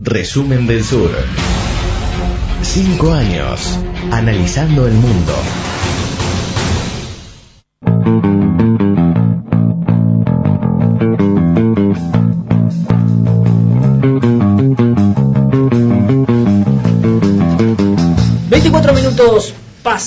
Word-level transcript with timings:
Resumen 0.00 0.68
del 0.68 0.84
Sur. 0.84 1.10
Cinco 2.62 3.12
años 3.12 3.80
analizando 4.12 4.86
el 4.86 4.94
mundo. 4.94 5.32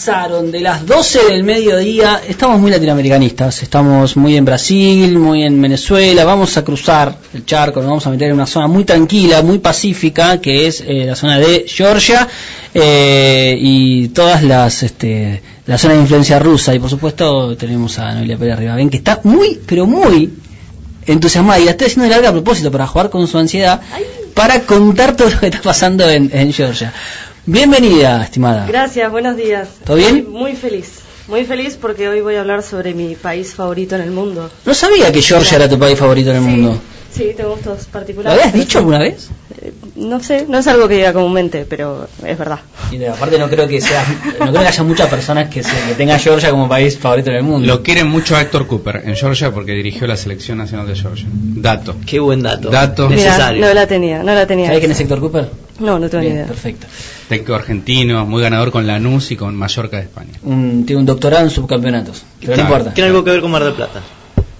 Pasaron 0.01 0.49
de 0.51 0.61
las 0.61 0.83
12 0.83 1.25
del 1.29 1.43
mediodía. 1.43 2.23
Estamos 2.27 2.59
muy 2.59 2.71
latinoamericanistas. 2.71 3.61
Estamos 3.61 4.17
muy 4.17 4.35
en 4.35 4.43
Brasil, 4.43 5.15
muy 5.19 5.43
en 5.43 5.61
Venezuela. 5.61 6.25
Vamos 6.25 6.57
a 6.57 6.63
cruzar 6.63 7.15
el 7.35 7.45
charco, 7.45 7.81
nos 7.81 7.89
vamos 7.89 8.07
a 8.07 8.09
meter 8.09 8.29
en 8.29 8.33
una 8.33 8.47
zona 8.47 8.65
muy 8.65 8.83
tranquila, 8.83 9.43
muy 9.43 9.59
pacífica, 9.59 10.41
que 10.41 10.65
es 10.65 10.81
eh, 10.81 11.03
la 11.05 11.15
zona 11.15 11.37
de 11.37 11.65
Georgia 11.67 12.27
eh, 12.73 13.55
y 13.59 14.07
todas 14.07 14.41
las. 14.41 14.81
Este, 14.81 15.43
la 15.67 15.77
zona 15.77 15.93
de 15.93 15.99
influencia 15.99 16.39
rusa. 16.39 16.73
Y 16.73 16.79
por 16.79 16.89
supuesto, 16.89 17.55
tenemos 17.55 17.99
a 17.99 18.11
Noelia 18.15 18.37
Pérez 18.37 18.57
Rivavén, 18.57 18.89
que 18.89 18.97
está 18.97 19.19
muy, 19.23 19.59
pero 19.67 19.85
muy 19.85 20.33
entusiasmada. 21.05 21.59
Y 21.59 21.65
la 21.65 21.71
estoy 21.71 21.85
haciendo 21.85 22.05
de 22.05 22.09
larga 22.09 22.29
a 22.29 22.31
propósito 22.31 22.71
para 22.71 22.87
jugar 22.87 23.11
con 23.11 23.27
su 23.27 23.37
ansiedad, 23.37 23.79
para 24.33 24.61
contar 24.61 25.15
todo 25.15 25.29
lo 25.29 25.39
que 25.39 25.45
está 25.45 25.61
pasando 25.61 26.09
en, 26.09 26.31
en 26.33 26.51
Georgia. 26.51 26.91
Bienvenida, 27.45 28.23
estimada. 28.23 28.65
Gracias, 28.67 29.11
buenos 29.11 29.35
días. 29.35 29.67
¿Todo 29.83 29.97
bien? 29.97 30.25
Muy, 30.29 30.41
muy 30.41 30.55
feliz. 30.55 30.99
Muy 31.27 31.45
feliz 31.45 31.77
porque 31.79 32.07
hoy 32.07 32.21
voy 32.21 32.35
a 32.35 32.41
hablar 32.41 32.61
sobre 32.63 32.93
mi 32.93 33.15
país 33.15 33.53
favorito 33.53 33.95
en 33.95 34.01
el 34.01 34.11
mundo. 34.11 34.49
No 34.65 34.73
sabía 34.73 35.11
que 35.11 35.21
Georgia 35.21 35.55
era 35.57 35.69
tu 35.69 35.79
país 35.79 35.97
favorito 35.97 36.29
en 36.31 36.37
el 36.37 36.43
Sí, 36.43 36.49
mundo. 36.49 36.81
Sí, 37.11 37.31
tengo 37.35 37.51
gustos 37.51 37.85
¿Lo 37.87 37.91
particulares. 37.91 38.39
habías 38.39 38.53
dicho 38.53 38.77
alguna 38.79 38.99
vez? 38.99 39.29
Eh, 39.61 39.73
No 39.95 40.21
sé, 40.23 40.45
no 40.47 40.59
es 40.59 40.67
algo 40.67 40.87
que 40.87 40.95
diga 40.95 41.11
comúnmente, 41.13 41.65
pero 41.67 42.07
es 42.25 42.37
verdad. 42.37 42.59
Y 42.91 42.97
de- 42.97 43.09
aparte 43.09 43.37
no 43.37 43.49
creo 43.49 43.67
que 43.67 43.81
sea, 43.81 44.03
no 44.39 44.47
creo 44.51 44.61
que 44.61 44.67
haya 44.67 44.83
muchas 44.83 45.09
personas 45.09 45.49
que, 45.49 45.61
se, 45.63 45.69
que 45.89 45.93
tengan 45.95 46.19
Georgia 46.19 46.49
como 46.51 46.69
país 46.69 46.97
favorito 46.97 47.29
en 47.31 47.37
el 47.37 47.43
mundo. 47.43 47.67
Lo 47.67 47.83
quieren 47.83 48.07
mucho 48.07 48.35
a 48.35 48.41
Héctor 48.41 48.65
Cooper 48.67 49.01
en 49.05 49.15
Georgia 49.15 49.51
porque 49.51 49.73
dirigió 49.73 50.07
la 50.07 50.15
selección 50.15 50.57
nacional 50.59 50.87
de 50.87 50.95
Georgia. 50.95 51.25
Dato. 51.31 51.95
Qué 52.05 52.19
buen 52.19 52.41
dato. 52.43 52.69
Dato. 52.69 53.09
Mira, 53.09 53.23
Necesario. 53.23 53.65
no 53.65 53.73
la 53.73 53.87
tenía, 53.87 54.23
no 54.23 54.33
la 54.33 54.47
tenía. 54.47 54.67
¿Sabés 54.67 54.79
quién 54.79 54.91
es 54.91 54.99
Héctor 55.01 55.19
Cooper? 55.19 55.49
No, 55.81 55.99
no 55.99 56.09
tengo 56.09 56.21
ni 56.21 56.27
Bien, 56.27 56.35
idea. 56.37 56.47
perfecto. 56.47 56.87
Técnico 57.27 57.55
argentino, 57.55 58.25
muy 58.25 58.41
ganador 58.41 58.71
con 58.71 58.85
Lanús 58.87 59.31
y 59.31 59.35
con 59.35 59.55
Mallorca 59.55 59.97
de 59.97 60.03
España. 60.03 60.31
Un- 60.43 60.85
tiene 60.85 60.99
un 61.01 61.05
doctorado 61.05 61.43
en 61.43 61.49
subcampeonatos, 61.49 62.23
pero 62.39 62.55
no 62.55 62.61
importa. 62.63 62.93
Tiene 62.93 63.09
algo 63.09 63.23
que 63.23 63.31
ver 63.31 63.41
con 63.41 63.51
Mar 63.51 63.63
del 63.63 63.73
Plata. 63.73 64.01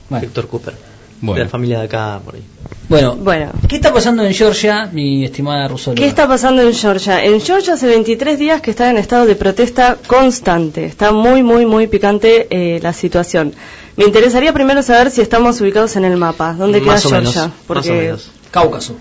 Bueno. 0.09 0.25
Héctor 0.25 0.47
Cooper. 0.47 0.73
Bueno. 1.21 1.37
De 1.37 1.43
la 1.45 1.49
familia 1.49 1.79
de 1.79 1.85
acá, 1.85 2.19
por 2.25 2.33
ahí. 2.35 2.41
Bueno, 2.89 3.15
Bueno. 3.15 3.51
¿qué 3.69 3.75
está 3.75 3.93
pasando 3.93 4.23
en 4.25 4.33
Georgia, 4.33 4.89
mi 4.91 5.23
estimada 5.23 5.67
Rusóloga? 5.67 6.01
¿Qué 6.01 6.07
está 6.07 6.27
pasando 6.27 6.63
en 6.63 6.73
Georgia? 6.73 7.23
En 7.23 7.39
Georgia 7.39 7.75
hace 7.75 7.85
23 7.87 8.39
días 8.39 8.59
que 8.61 8.71
está 8.71 8.89
en 8.89 8.97
estado 8.97 9.25
de 9.27 9.35
protesta 9.35 9.97
constante. 10.07 10.83
Está 10.85 11.11
muy, 11.11 11.43
muy, 11.43 11.65
muy 11.67 11.85
picante 11.87 12.47
eh, 12.49 12.79
la 12.81 12.91
situación. 12.91 13.53
Me 13.97 14.05
interesaría 14.05 14.51
primero 14.51 14.81
saber 14.81 15.11
si 15.11 15.21
estamos 15.21 15.61
ubicados 15.61 15.95
en 15.95 16.05
el 16.05 16.17
mapa. 16.17 16.53
¿Dónde 16.53 16.81
Más 16.81 17.01
queda 17.03 17.09
o 17.09 17.11
menos, 17.19 17.33
Georgia? 17.33 17.47
más 17.53 17.65
Porque 17.67 17.91
o 17.91 17.93
menos. 17.93 18.31
Cáucaso. 18.49 18.95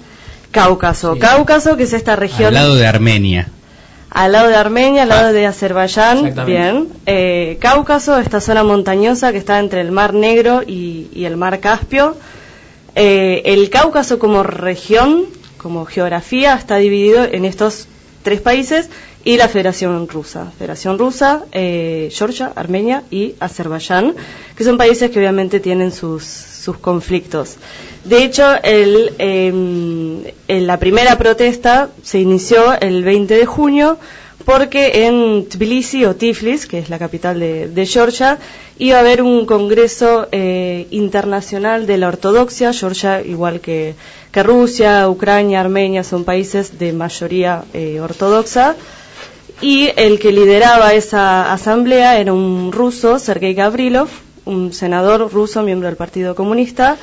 Cáucaso. 0.51 1.15
Sí. 1.15 1.21
Cáucaso, 1.21 1.77
que 1.77 1.85
es 1.85 1.93
esta 1.93 2.17
región 2.17 2.49
Al 2.49 2.55
lado 2.55 2.75
de 2.77 2.87
Armenia. 2.87 3.49
al 4.11 4.33
lado 4.33 4.49
de 4.49 4.57
Armenia, 4.57 5.03
al 5.05 5.09
lado 5.09 5.33
de 5.33 5.47
Azerbaiyán. 5.47 6.35
Bien. 6.47 6.89
Eh, 7.07 7.59
Cáucaso, 7.61 8.19
esta 8.19 8.41
zona 8.41 8.65
montañosa 8.65 9.31
que 9.33 9.39
está 9.39 9.59
entre 9.61 9.81
el 9.81 9.93
Mar 9.93 10.15
Negro 10.15 10.63
y, 10.67 11.09
y 11.13 11.25
el 11.25 11.37
Mar 11.37 11.61
Caspio. 11.61 12.17
Eh, 12.97 13.43
el 13.45 13.71
Cáucaso 13.71 14.19
como 14.19 14.43
región, 14.43 15.27
como 15.59 15.85
geografía, 15.87 16.55
está 16.55 16.77
dividido 16.79 17.25
en 17.25 17.45
estos 17.45 17.87
tres 18.25 18.41
países 18.41 18.89
y 19.23 19.37
la 19.37 19.47
Federación 19.49 20.09
Rusa. 20.09 20.51
Federación 20.59 20.99
Rusa, 20.99 21.43
eh, 21.53 22.09
Georgia, 22.13 22.53
Armenia 22.57 23.05
y 23.11 23.35
Azerbaiyán, 23.39 24.15
que 24.57 24.65
son 24.65 24.77
países 24.77 25.11
que 25.11 25.19
obviamente 25.21 25.61
tienen 25.61 25.93
sus, 25.93 26.25
sus 26.61 26.79
conflictos. 26.79 27.57
De 28.05 28.25
hecho, 28.25 28.55
el, 28.63 29.15
en 29.19 30.67
la 30.67 30.79
primera 30.79 31.17
protesta 31.19 31.91
se 32.03 32.19
inició 32.19 32.79
el 32.81 33.03
20 33.05 33.35
de 33.35 33.47
junio 33.47 33.99
porque 34.45 35.07
en 35.07 35.49
Tbilisi 35.49 36.05
o 36.05 36.17
Tiflis, 36.17 36.67
que 36.67 36.79
es 36.79 36.89
la 36.89 36.99
capital 36.99 37.39
de, 37.41 37.87
Georgia, 37.87 38.39
iba 38.79 38.97
a 38.97 39.01
haber 39.01 39.23
un 39.23 39.45
congreso 39.47 40.29
eh, 40.33 40.87
internacional 40.91 41.87
de 41.87 41.99
la 41.99 42.09
ortodoxia. 42.09 42.73
Georgia, 42.73 43.23
igual 43.23 43.61
que, 43.61 43.95
que 44.33 44.43
Rusia, 44.43 45.09
Ucrania, 45.09 45.61
Armenia, 45.61 46.05
son 46.05 46.25
países 46.25 46.79
de 46.79 46.93
mayoría 46.93 47.65
eh, 47.75 48.01
ortodoxa. 48.01 48.77
Y 49.61 49.91
el 49.97 50.19
que 50.19 50.33
lideraba 50.33 50.95
esa 50.95 51.53
asamblea 51.53 52.19
era 52.19 52.33
un 52.33 52.73
ruso, 52.73 53.19
Sergei 53.19 53.53
Gavrilov, 53.53 54.09
un 54.45 54.73
senador 54.73 55.33
ruso, 55.33 55.63
miembro 55.63 55.89
del 55.89 55.97
Partido 55.97 56.35
Comunista, 56.35 56.97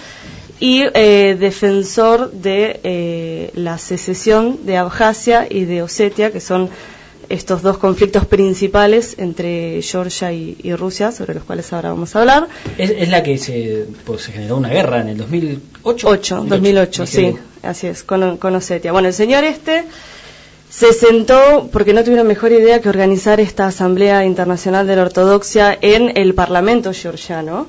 y 0.60 0.84
eh, 0.94 1.38
defensor 1.40 2.32
de 2.32 2.80
eh, 2.84 3.52
la 3.54 3.78
secesión 3.78 4.66
de 4.66 4.78
Abjasia 4.78 5.48
y 5.50 5.66
de 5.66 5.84
Osetia, 5.84 6.32
que 6.32 6.40
son 6.40 6.70
estos 7.30 7.62
dos 7.62 7.78
conflictos 7.78 8.26
principales 8.26 9.16
entre 9.18 9.82
Georgia 9.82 10.32
y, 10.32 10.58
y 10.64 10.74
Rusia, 10.74 11.12
sobre 11.12 11.34
los 11.36 11.44
cuales 11.44 11.72
ahora 11.74 11.90
vamos 11.90 12.16
a 12.16 12.22
hablar. 12.22 12.48
Es, 12.78 12.90
es 12.90 13.10
la 13.10 13.22
que 13.22 13.38
se, 13.38 13.86
pues, 14.06 14.24
se 14.24 14.32
generó 14.32 14.58
una 14.58 14.70
guerra 14.70 15.02
en 15.02 15.10
el 15.10 15.18
2008. 15.18 16.08
8, 16.08 16.46
2008, 16.48 17.06
sí, 17.06 17.18
Dije, 17.18 17.38
así 17.64 17.88
es, 17.88 18.04
con, 18.04 18.38
con 18.38 18.56
Osetia. 18.56 18.92
Bueno, 18.92 19.10
el 19.10 19.14
señor 19.14 19.44
este 19.44 19.84
se 20.78 20.94
sentó 20.94 21.70
porque 21.72 21.92
no 21.92 22.04
tuvieron 22.04 22.28
mejor 22.28 22.52
idea 22.52 22.80
que 22.82 22.90
organizar 22.90 23.40
esta 23.40 23.66
Asamblea 23.66 24.26
Internacional 24.26 24.86
de 24.86 24.96
la 24.96 25.02
Ortodoxia 25.02 25.76
en 25.82 26.16
el 26.16 26.36
Parlamento 26.36 26.94
georgiano. 26.94 27.66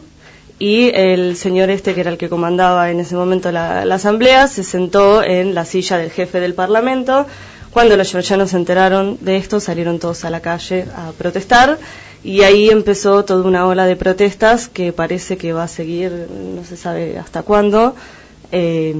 Y 0.58 0.90
el 0.94 1.34
señor 1.36 1.70
este, 1.70 1.94
que 1.94 2.02
era 2.02 2.10
el 2.10 2.18
que 2.18 2.28
comandaba 2.28 2.90
en 2.90 3.00
ese 3.00 3.14
momento 3.14 3.50
la, 3.50 3.80
Asamblea, 3.94 4.46
se 4.46 4.62
sentó 4.62 5.22
en 5.22 5.54
la 5.54 5.64
silla 5.64 5.96
del 5.96 6.10
jefe 6.10 6.38
del 6.38 6.52
Parlamento. 6.52 7.26
Cuando 7.70 7.96
los 7.96 8.10
georgianos 8.12 8.50
se 8.50 8.58
enteraron 8.58 9.16
de 9.22 9.38
esto, 9.38 9.58
salieron 9.58 9.98
todos 9.98 10.26
a 10.26 10.30
la 10.30 10.40
calle 10.40 10.84
a 10.94 11.12
protestar. 11.12 11.78
Y 12.22 12.42
ahí 12.42 12.68
empezó 12.68 13.24
toda 13.24 13.42
una 13.48 13.66
ola 13.66 13.86
de 13.86 13.96
protestas 13.96 14.68
que 14.68 14.92
parece 14.92 15.38
que 15.38 15.54
va 15.54 15.62
a 15.62 15.68
seguir, 15.68 16.12
no 16.54 16.62
se 16.62 16.76
sabe 16.76 17.16
hasta 17.18 17.40
cuándo. 17.42 17.94
Eh, 18.50 18.94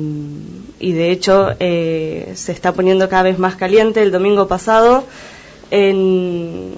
y 0.81 0.93
de 0.93 1.11
hecho 1.11 1.51
eh, 1.59 2.33
se 2.35 2.53
está 2.53 2.73
poniendo 2.73 3.09
cada 3.09 3.25
vez 3.25 3.39
más 3.39 3.57
caliente. 3.57 4.03
El 4.03 4.13
domingo 4.13 4.47
pasado, 4.47 5.05
en, 5.71 6.75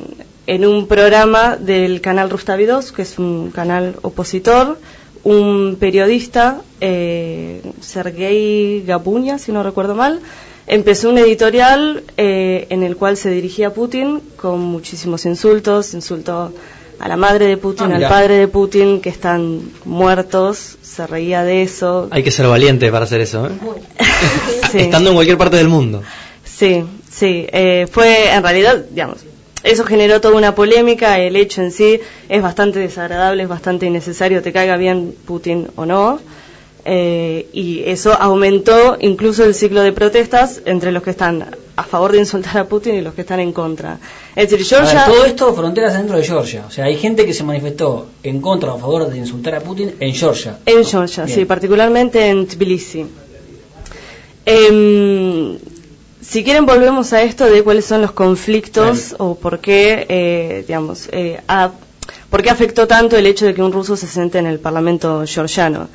en 0.46 0.66
un 0.66 0.86
programa 0.86 1.56
del 1.56 2.00
canal 2.00 2.30
Rustavidos, 2.30 2.92
que 2.92 3.02
es 3.02 3.18
un 3.18 3.50
canal 3.50 3.96
opositor, 4.02 4.78
un 5.22 5.76
periodista, 5.78 6.62
eh, 6.80 7.62
Sergei 7.80 8.82
Gabuña, 8.86 9.38
si 9.38 9.52
no 9.52 9.62
recuerdo 9.62 9.94
mal, 9.94 10.20
empezó 10.66 11.10
un 11.10 11.18
editorial 11.18 12.04
eh, 12.16 12.66
en 12.70 12.82
el 12.82 12.96
cual 12.96 13.16
se 13.16 13.30
dirigía 13.30 13.68
a 13.68 13.74
Putin 13.74 14.20
con 14.36 14.60
muchísimos 14.60 15.26
insultos, 15.26 15.94
insultó 15.94 16.52
a 17.00 17.08
la 17.08 17.16
madre 17.16 17.46
de 17.46 17.56
Putin, 17.56 17.92
Ah, 17.92 17.96
al 17.96 18.08
padre 18.08 18.36
de 18.36 18.48
Putin, 18.48 19.00
que 19.00 19.08
están 19.08 19.72
muertos, 19.84 20.76
se 20.82 21.06
reía 21.06 21.42
de 21.42 21.62
eso. 21.62 22.08
Hay 22.10 22.22
que 22.22 22.30
ser 22.30 22.46
valiente 22.46 22.90
para 22.92 23.04
hacer 23.04 23.20
eso, 23.22 23.46
¿eh? 23.46 23.50
Sí. 24.70 24.78
Estando 24.78 25.10
en 25.10 25.16
cualquier 25.16 25.38
parte 25.38 25.56
del 25.56 25.68
mundo. 25.68 26.02
Sí, 26.44 26.84
sí, 27.10 27.46
eh, 27.50 27.86
fue 27.90 28.30
en 28.32 28.42
realidad, 28.42 28.84
digamos, 28.90 29.18
eso 29.62 29.84
generó 29.84 30.20
toda 30.20 30.36
una 30.36 30.54
polémica, 30.54 31.18
el 31.18 31.36
hecho 31.36 31.62
en 31.62 31.72
sí 31.72 32.00
es 32.28 32.42
bastante 32.42 32.78
desagradable, 32.78 33.42
es 33.42 33.48
bastante 33.48 33.86
innecesario, 33.86 34.42
te 34.42 34.52
caiga 34.52 34.76
bien 34.76 35.14
Putin 35.26 35.68
o 35.76 35.86
no, 35.86 36.20
eh, 36.84 37.46
y 37.52 37.82
eso 37.86 38.12
aumentó 38.12 38.96
incluso 39.00 39.44
el 39.44 39.54
ciclo 39.54 39.82
de 39.82 39.92
protestas 39.92 40.62
entre 40.66 40.92
los 40.92 41.02
que 41.02 41.10
están 41.10 41.46
a 41.80 41.84
favor 41.84 42.12
de 42.12 42.18
insultar 42.18 42.58
a 42.58 42.64
Putin 42.64 42.94
y 42.96 43.00
los 43.00 43.14
que 43.14 43.22
están 43.22 43.40
en 43.40 43.52
contra. 43.52 43.98
Es 44.36 44.50
decir, 44.50 44.58
ver, 44.58 44.86
Georgia... 44.86 45.06
todo 45.06 45.24
esto 45.24 45.54
fronteras 45.54 45.94
dentro 45.94 46.16
de 46.16 46.24
Georgia. 46.24 46.64
O 46.68 46.70
sea, 46.70 46.84
hay 46.84 46.96
gente 46.96 47.24
que 47.24 47.32
se 47.32 47.42
manifestó 47.42 48.06
en 48.22 48.40
contra 48.40 48.72
o 48.72 48.76
a 48.76 48.78
favor 48.78 49.08
de 49.08 49.16
insultar 49.16 49.54
a 49.54 49.60
Putin 49.60 49.94
en 49.98 50.12
Georgia. 50.14 50.58
En 50.66 50.84
Georgia, 50.84 51.24
Bien. 51.24 51.38
sí, 51.38 51.44
particularmente 51.46 52.26
en 52.28 52.46
Tbilisi. 52.46 53.06
Em, 54.44 55.58
si 56.20 56.44
quieren 56.44 56.66
volvemos 56.66 57.12
a 57.14 57.22
esto 57.22 57.46
de 57.46 57.62
cuáles 57.62 57.86
son 57.86 58.02
los 58.02 58.12
conflictos 58.12 59.14
o 59.18 59.36
por 59.36 59.60
qué, 59.60 60.06
eh, 60.08 60.64
digamos, 60.66 61.08
eh, 61.12 61.40
por 62.28 62.42
qué 62.42 62.50
afectó 62.50 62.86
tanto 62.86 63.16
el 63.16 63.26
hecho 63.26 63.46
de 63.46 63.54
que 63.54 63.62
un 63.62 63.72
ruso 63.72 63.96
se 63.96 64.06
siente 64.06 64.38
en 64.38 64.46
el 64.46 64.58
Parlamento 64.58 65.24
georgiano. 65.26 65.88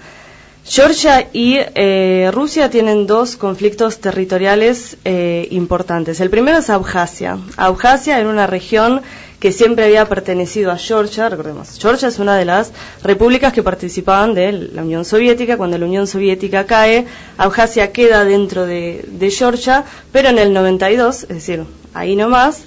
Georgia 0.67 1.29
y 1.31 1.57
eh, 1.59 2.31
Rusia 2.33 2.71
tienen 2.71 3.05
dos 3.05 3.35
conflictos 3.35 3.99
territoriales 3.99 4.97
eh, 5.05 5.47
importantes. 5.51 6.19
El 6.21 6.31
primero 6.31 6.57
es 6.57 6.71
Abjasia. 6.71 7.37
Abjasia 7.55 8.19
era 8.19 8.27
una 8.27 8.47
región 8.47 9.03
que 9.39 9.51
siempre 9.51 9.85
había 9.85 10.09
pertenecido 10.09 10.71
a 10.71 10.77
Georgia, 10.77 11.29
recordemos, 11.29 11.77
Georgia 11.79 12.07
es 12.07 12.17
una 12.17 12.35
de 12.35 12.45
las 12.45 12.71
repúblicas 13.03 13.53
que 13.53 13.61
participaban 13.61 14.33
de 14.33 14.51
la 14.51 14.81
Unión 14.81 15.05
Soviética, 15.05 15.55
cuando 15.55 15.77
la 15.77 15.85
Unión 15.85 16.07
Soviética 16.07 16.65
cae, 16.65 17.05
Abjasia 17.37 17.91
queda 17.91 18.23
dentro 18.23 18.65
de, 18.65 19.05
Georgia, 19.29 19.83
pero 20.11 20.29
en 20.29 20.39
el 20.39 20.51
92, 20.51 21.23
es 21.23 21.29
decir, 21.29 21.63
ahí 21.93 22.15
nomás, 22.15 22.63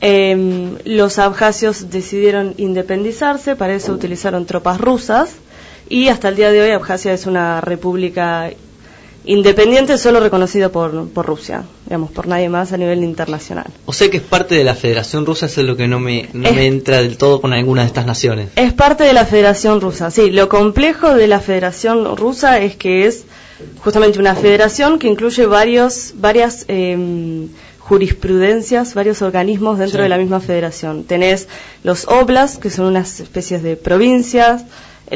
eh, 0.00 0.76
los 0.84 1.18
abjasios 1.18 1.90
decidieron 1.90 2.54
independizarse, 2.56 3.56
para 3.56 3.74
eso 3.74 3.92
utilizaron 3.92 4.46
tropas 4.46 4.80
rusas, 4.80 5.30
y 5.88 6.08
hasta 6.08 6.28
el 6.28 6.36
día 6.36 6.50
de 6.50 6.62
hoy 6.62 6.70
Abjasia 6.70 7.12
es 7.12 7.26
una 7.26 7.60
república 7.60 8.50
independiente 9.24 9.98
solo 9.98 10.18
reconocido 10.18 10.72
por, 10.72 11.08
por 11.10 11.26
Rusia, 11.26 11.62
digamos, 11.86 12.10
por 12.10 12.26
nadie 12.26 12.48
más 12.48 12.72
a 12.72 12.76
nivel 12.76 13.04
internacional. 13.04 13.66
O 13.86 13.92
sea 13.92 14.10
que 14.10 14.16
es 14.16 14.22
parte 14.22 14.56
de 14.56 14.64
la 14.64 14.74
Federación 14.74 15.24
Rusa, 15.26 15.46
eso 15.46 15.60
es 15.60 15.66
lo 15.66 15.76
que 15.76 15.86
no 15.86 16.00
me, 16.00 16.28
no 16.32 16.48
Es- 16.48 16.56
me 16.56 16.66
entra 16.66 17.00
del 17.00 17.16
todo 17.16 17.40
con 17.40 17.52
alguna 17.52 17.82
de 17.82 17.86
estas 17.86 18.04
naciones. 18.04 18.48
Es 18.56 18.72
parte 18.72 19.04
de 19.04 19.12
la 19.12 19.24
Federación 19.24 19.80
Rusa, 19.80 20.10
sí. 20.10 20.30
Lo 20.30 20.48
complejo 20.48 21.14
de 21.14 21.28
la 21.28 21.38
Federación 21.40 22.16
Rusa 22.16 22.58
es 22.58 22.74
que 22.74 23.06
es 23.06 23.24
justamente 23.78 24.18
una 24.18 24.34
federación 24.34 24.98
que 24.98 25.06
incluye 25.06 25.46
varios, 25.46 26.14
varias 26.16 26.64
em, 26.66 27.46
jurisprudencias, 27.78 28.94
varios 28.94 29.22
organismos 29.22 29.78
dentro 29.78 29.98
Sí. 29.98 30.02
de 30.02 30.08
la 30.08 30.18
misma 30.18 30.40
federación. 30.40 31.04
Tenés 31.04 31.46
los 31.84 32.08
oblasts, 32.08 32.58
que 32.58 32.70
son 32.70 32.86
unas 32.86 33.20
especies 33.20 33.62
de 33.62 33.76
provincias, 33.76 34.62
eh, 34.62 34.64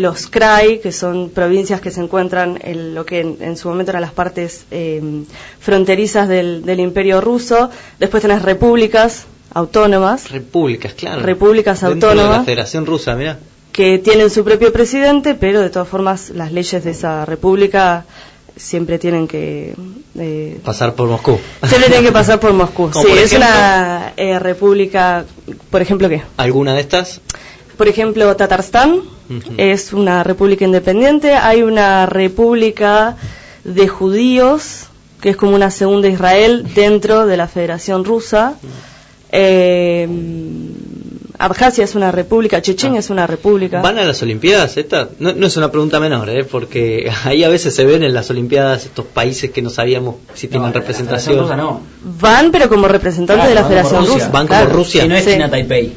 los 0.01 0.27
krai, 0.29 0.81
que 0.81 0.93
son 0.93 1.31
provincias 1.31 1.81
que 1.81 1.91
se 1.91 2.01
encuentran 2.01 2.59
en 2.63 2.95
lo 2.95 3.05
que 3.07 3.21
en, 3.21 3.37
en 3.41 3.57
su 3.57 3.69
momento 3.69 3.91
eran 3.93 4.03
las 4.03 4.13
partes 4.13 4.65
em, 4.71 5.25
fronterizas 5.59 6.29
del, 6.29 6.65
del 6.65 6.81
imperio 6.81 7.21
ruso. 7.21 7.71
Después 7.99 8.23
tenés 8.23 8.43
repúblicas 8.43 9.25
autónomas. 9.55 10.31
Repúblicas, 10.31 10.93
claro. 10.95 11.23
Repúblicas 11.23 11.81
Dentro 11.81 12.11
de 12.11 12.15
la 12.17 12.23
autónomas. 12.23 12.45
Federación 12.47 12.85
Rusa, 12.87 13.15
mira. 13.17 13.39
que 13.73 13.99
tienen 13.99 14.31
su 14.31 14.45
propio 14.45 14.73
presidente, 14.73 15.35
pero 15.35 15.61
de 15.61 15.71
todas 15.71 15.89
formas 15.89 16.31
las 16.31 16.53
leyes 16.53 16.85
de 16.85 16.91
esa 16.91 17.25
república 17.25 18.05
siempre 18.57 18.99
tienen 18.99 19.29
que 19.29 19.75
eh, 20.19 20.59
Pasar 20.65 20.95
por 20.95 21.09
Moscú. 21.09 21.39
siempre 21.67 21.89
tienen 21.91 22.05
que 22.07 22.13
pasar 22.13 22.41
por 22.41 22.53
Moscú. 22.55 22.91
Sí, 22.93 23.01
por 23.07 23.19
es 23.19 23.33
ejemplo- 23.33 23.47
una 23.47 24.13
eh, 24.17 24.39
república, 24.39 25.25
por 25.71 25.83
ejemplo, 25.83 26.09
¿qué? 26.09 26.23
¿Alguna 26.39 26.75
de 26.75 26.81
estas? 26.81 27.21
Por 27.77 27.87
ejemplo, 27.89 28.35
Tatarstán 28.37 29.03
Es 29.57 29.93
una 29.93 30.23
república 30.23 30.65
independiente. 30.65 31.35
Hay 31.35 31.63
una 31.63 32.07
república 32.07 33.17
de 33.65 33.89
judíos, 33.89 34.87
que 35.21 35.31
es 35.31 35.37
como 35.37 35.55
una 35.55 35.71
segunda 35.71 36.09
Israel 36.09 36.67
dentro 36.75 37.27
de 37.27 37.37
la 37.37 37.49
Federación 37.49 38.05
Rusa. 38.05 38.55
Eh, 39.33 40.09
Abjasia 41.39 41.85
es 41.85 41.95
una 41.95 42.11
república, 42.13 42.63
Chechenia 42.63 43.01
es 43.01 43.11
una 43.11 43.27
república. 43.27 43.83
¿Van 43.83 43.99
a 43.99 44.05
las 44.05 44.23
Olimpiadas 44.23 44.79
esta? 44.79 45.11
No, 45.19 45.35
no 45.35 45.47
es 45.47 45.57
una 45.59 45.71
pregunta 45.71 46.01
menor, 46.01 46.31
¿eh? 46.31 46.45
porque 46.45 47.11
ahí 47.25 47.45
a 47.45 47.49
veces 47.51 47.75
se 47.75 47.85
ven 47.85 48.03
en 48.03 48.15
las 48.15 48.31
Olimpiadas 48.31 48.87
estos 48.87 49.05
países 49.05 49.51
que 49.51 49.61
no 49.61 49.69
sabíamos 49.69 50.15
si 50.33 50.49
tienen 50.49 50.63
No, 50.63 50.69
la 50.69 50.81
representación. 50.81 51.35
Federación 51.35 51.59
Rusa 51.59 51.71
no. 51.73 51.81
Van, 52.21 52.51
pero 52.51 52.71
como 52.71 52.89
representantes 52.89 53.47
Claro, 53.51 53.51
de 53.51 53.55
la 53.63 53.69
Federación 53.69 54.01
Rusia. 54.07 54.15
Rusa. 54.15 54.29
Van 54.31 54.47
como 54.47 54.65
Rusia. 54.67 55.05
Y 55.05 55.09
no 55.09 55.15
es 55.17 55.25
Sí. 55.25 55.33
China 55.33 55.51
Taipei. 55.51 55.93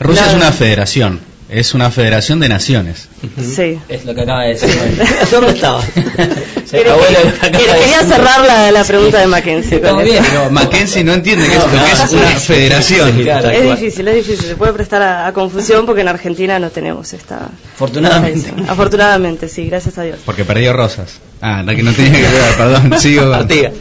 Rusia 0.00 0.22
Claro. 0.22 0.30
es 0.30 0.36
una 0.36 0.52
federación, 0.52 1.20
es 1.50 1.72
una 1.74 1.90
federación 1.90 2.40
de 2.40 2.48
naciones. 2.48 3.08
Sí. 3.38 3.78
Es 3.88 4.04
lo 4.04 4.14
que 4.14 4.20
acaba 4.22 4.42
de 4.44 4.48
decir. 4.50 4.68
¿Dónde 5.30 5.52
estaba? 5.52 5.80
Sí, 5.82 5.90
Pero 6.70 6.92
abuelo, 6.92 7.18
quería 7.40 7.74
decir. 7.74 8.08
cerrar 8.08 8.44
la, 8.46 8.70
la 8.70 8.84
pregunta 8.84 9.18
de 9.18 9.26
Mackenzie. 9.26 9.78
bien. 9.78 10.22
Pero 10.30 10.50
Mackenzie 10.50 11.04
no 11.04 11.14
entiende 11.14 11.46
que 11.46 11.52
es, 11.56 11.58
No, 11.58 11.64
lo 11.66 11.70
que 11.72 11.76
no, 11.78 11.86
es 11.86 12.10
sí, 12.10 12.16
una 12.16 12.38
sí, 12.38 12.46
federación. 12.46 13.16
sí, 13.16 13.22
claro. 13.22 13.48
Es 13.50 13.80
difícil, 13.80 14.08
es 14.08 14.14
difícil. 14.16 14.46
Se 14.48 14.56
puede 14.56 14.72
prestar 14.74 15.00
a, 15.00 15.26
a 15.26 15.32
confusión 15.32 15.86
porque 15.86 16.02
en 16.02 16.08
Argentina 16.08 16.58
no 16.58 16.70
tenemos 16.70 17.12
esta. 17.14 17.48
Afortunadamente. 17.74 18.50
esta- 18.56 18.72
Afortunadamente, 18.72 19.48
sí, 19.48 19.66
gracias 19.68 19.96
a 19.96 20.02
Dios. 20.02 20.18
Porque 20.26 20.44
perdió 20.44 20.74
Rosas. 20.74 21.18
Ah, 21.40 21.62
la 21.64 21.74
que 21.74 21.82
no 21.82 21.92
tenía 21.92 22.12
que 22.12 22.22
ver, 22.22 22.54
perdón, 22.58 22.98
sigo. 23.00 23.32
Artigas. 23.32 23.72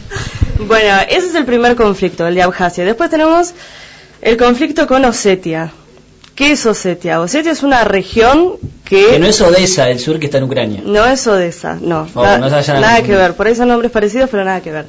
Bueno, 0.65 0.95
ese 1.09 1.27
es 1.27 1.35
el 1.35 1.43
primer 1.45 1.75
conflicto, 1.75 2.25
el 2.25 2.35
de 2.35 2.43
Abjasia. 2.43 2.85
Después 2.85 3.09
tenemos 3.09 3.53
el 4.21 4.37
conflicto 4.37 4.87
con 4.87 5.03
Osetia. 5.05 5.71
¿Qué 6.37 6.51
es 6.51 6.65
Osetia? 6.65 7.19
Osetia 7.19 7.51
es 7.51 7.63
una 7.63 7.83
región 7.83 8.53
que, 8.85 9.07
Que 9.07 9.19
no 9.19 9.25
es 9.25 9.41
Odessa, 9.41 9.89
el 9.89 9.99
sur 9.99 10.19
que 10.19 10.27
está 10.27 10.37
en 10.37 10.43
Ucrania. 10.45 10.81
no 10.85 11.03
es 11.05 11.25
Odessa, 11.27 11.77
no, 11.81 12.07
na- 12.15 12.37
no 12.37 12.47
nada 12.49 13.01
que 13.01 13.15
ver. 13.15 13.33
Por 13.33 13.47
ahí 13.47 13.55
son 13.55 13.67
nombres 13.69 13.91
parecidos, 13.91 14.29
pero 14.29 14.45
nada 14.45 14.61
que 14.61 14.71
ver. 14.71 14.85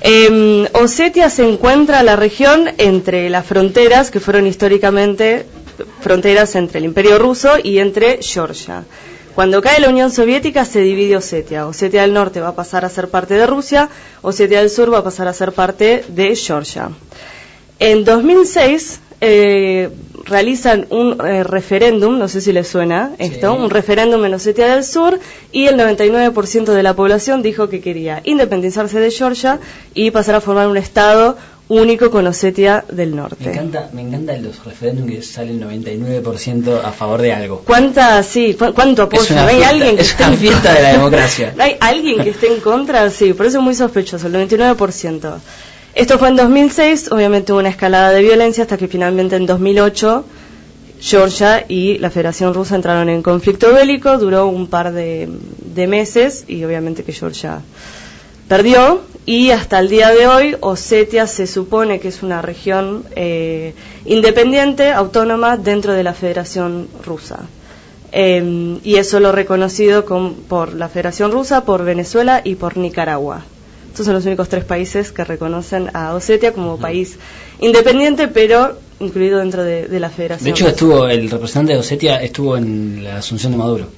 Eh, 0.00 0.66
Osetia 0.72 1.28
se 1.28 1.46
encuentra 1.48 2.02
la 2.02 2.16
región 2.16 2.70
entre 2.78 3.28
las 3.28 3.44
fronteras 3.44 4.10
que 4.10 4.18
fueron 4.20 4.46
históricamente 4.46 5.44
fronteras 6.00 6.54
entre 6.56 6.78
el 6.78 6.86
Imperio 6.86 7.18
Ruso 7.18 7.50
y 7.62 7.78
entre 7.80 8.20
Georgia. 8.22 8.82
Cuando 9.34 9.60
cae 9.62 9.80
la 9.80 9.88
Unión 9.90 10.10
Soviética 10.10 10.64
se 10.64 10.80
divide 10.80 11.16
Osetia. 11.16 11.66
Osetia 11.66 12.00
del 12.02 12.14
Norte 12.14 12.40
va 12.40 12.48
a 12.48 12.54
pasar 12.56 12.84
a 12.84 12.88
ser 12.88 13.08
parte 13.08 13.34
de 13.34 13.46
Rusia, 13.46 13.88
Osetia 14.22 14.60
del 14.60 14.70
Sur 14.70 14.92
va 14.92 14.98
a 14.98 15.04
pasar 15.04 15.28
a 15.28 15.32
ser 15.34 15.52
parte 15.52 16.04
de 16.08 16.34
Georgia. 16.34 16.88
En 17.78 18.04
2006 18.04 19.00
eh, 19.20 19.90
realizan 20.28 20.86
un 20.90 21.16
eh, 21.26 21.42
referéndum, 21.44 22.18
no 22.18 22.28
sé 22.28 22.40
si 22.40 22.52
les 22.52 22.68
suena 22.68 23.12
esto, 23.18 23.54
Sí. 23.56 23.62
un 23.62 23.70
referéndum 23.70 24.24
en 24.24 24.34
Osetia 24.34 24.66
del 24.74 24.84
Sur 24.84 25.18
y 25.52 25.66
el 25.66 25.76
99% 25.76 26.72
de 26.72 26.82
la 26.82 26.94
población 26.94 27.42
dijo 27.42 27.68
que 27.68 27.80
quería 27.80 28.20
independizarse 28.24 29.00
de 29.00 29.10
Georgia 29.10 29.58
y 29.94 30.10
pasar 30.10 30.34
a 30.36 30.40
formar 30.40 30.68
un 30.68 30.76
estado 30.76 31.36
único 31.70 32.10
con 32.10 32.26
Osetia 32.26 32.84
del 32.90 33.10
Me 33.10 33.16
Norte. 33.16 33.50
encanta, 33.50 33.90
me 33.92 34.00
encanta 34.00 34.36
los 34.38 34.64
referéndums 34.64 35.10
que 35.12 35.22
sale 35.22 35.50
el 35.50 35.60
99% 35.60 36.80
a 36.82 36.92
favor 36.92 37.20
de 37.20 37.32
algo. 37.34 37.62
¿Cuánta, 37.66 38.22
sí, 38.22 38.54
cu- 38.54 38.72
cuánto 38.72 39.02
apoyo? 39.02 39.22
Es 39.22 39.30
una 39.32 39.42
¿No 39.42 39.48
hay 39.48 39.56
fiesta- 39.56 39.70
alguien 39.74 39.96
que 39.96 40.02
es 40.02 40.08
esté 40.10 40.22
una 40.24 40.32
en 40.32 40.38
fiesta 40.38 40.72
de 40.74 40.82
la 40.82 40.92
democracia. 40.92 41.52
¿No 41.56 41.62
hay 41.64 41.76
alguien 41.80 42.22
que 42.24 42.30
esté 42.30 42.46
en 42.54 42.60
contra? 42.60 43.10
Sí, 43.10 43.34
por 43.34 43.44
eso 43.46 43.58
es 43.58 43.64
muy 43.64 43.74
sospechoso, 43.74 44.26
el 44.28 44.32
99%. 44.34 45.38
Esto 45.98 46.16
fue 46.16 46.28
en 46.28 46.36
2006, 46.36 47.10
obviamente 47.10 47.50
hubo 47.52 47.58
una 47.58 47.70
escalada 47.70 48.10
de 48.10 48.22
violencia 48.22 48.62
hasta 48.62 48.76
que 48.78 48.86
finalmente 48.86 49.34
en 49.34 49.46
2008 49.46 50.24
Georgia 51.00 51.64
y 51.68 51.98
la 51.98 52.08
Federación 52.10 52.54
Rusa 52.54 52.76
entraron 52.76 53.08
en 53.08 53.20
conflicto 53.20 53.72
bélico, 53.74 54.16
duró 54.16 54.46
un 54.46 54.68
par 54.68 54.92
de, 54.92 55.28
meses 55.88 56.44
y 56.46 56.62
obviamente 56.62 57.02
que 57.02 57.12
Georgia 57.12 57.62
perdió 58.46 59.00
y 59.26 59.50
hasta 59.50 59.80
el 59.80 59.88
día 59.88 60.10
de 60.10 60.28
hoy 60.28 60.56
Osetia 60.60 61.26
se 61.26 61.48
supone 61.48 61.98
que 61.98 62.08
es 62.08 62.22
una 62.22 62.42
región 62.42 63.04
eh, 63.16 63.74
independiente, 64.04 64.92
autónoma 64.92 65.56
dentro 65.56 65.94
de 65.94 66.04
la 66.04 66.14
Federación 66.14 66.86
Rusa. 67.04 67.40
Eh, 68.12 68.78
y 68.84 68.96
eso 68.96 69.18
lo 69.20 69.32
reconocido 69.32 70.04
con- 70.04 70.34
por 70.34 70.74
la 70.74 70.88
Federación 70.88 71.32
Rusa, 71.32 71.64
por 71.64 71.84
Venezuela 71.84 72.40
y 72.44 72.54
por 72.54 72.76
Nicaragua. 72.76 73.44
Estos 73.88 74.06
son 74.06 74.14
los 74.14 74.24
únicos 74.26 74.48
tres 74.48 74.64
países 74.64 75.12
que 75.12 75.24
reconocen 75.24 75.90
a 75.94 76.14
Osetia 76.14 76.52
como 76.52 76.78
país 76.78 77.18
independiente, 77.60 78.28
pero 78.28 78.78
incluido 79.00 79.38
dentro 79.40 79.64
de, 79.64 79.88
de 79.88 80.00
la 80.00 80.10
Federación. 80.10 80.44
De 80.44 80.50
hecho, 80.50 80.68
estuvo 80.68 81.08
el 81.08 81.30
representante 81.30 81.72
de 81.72 81.78
Osetia 81.78 82.22
estuvo 82.22 82.56
en 82.56 83.02
la 83.04 83.18
asunción 83.18 83.52
de 83.52 83.58
Maduro. 83.58 83.88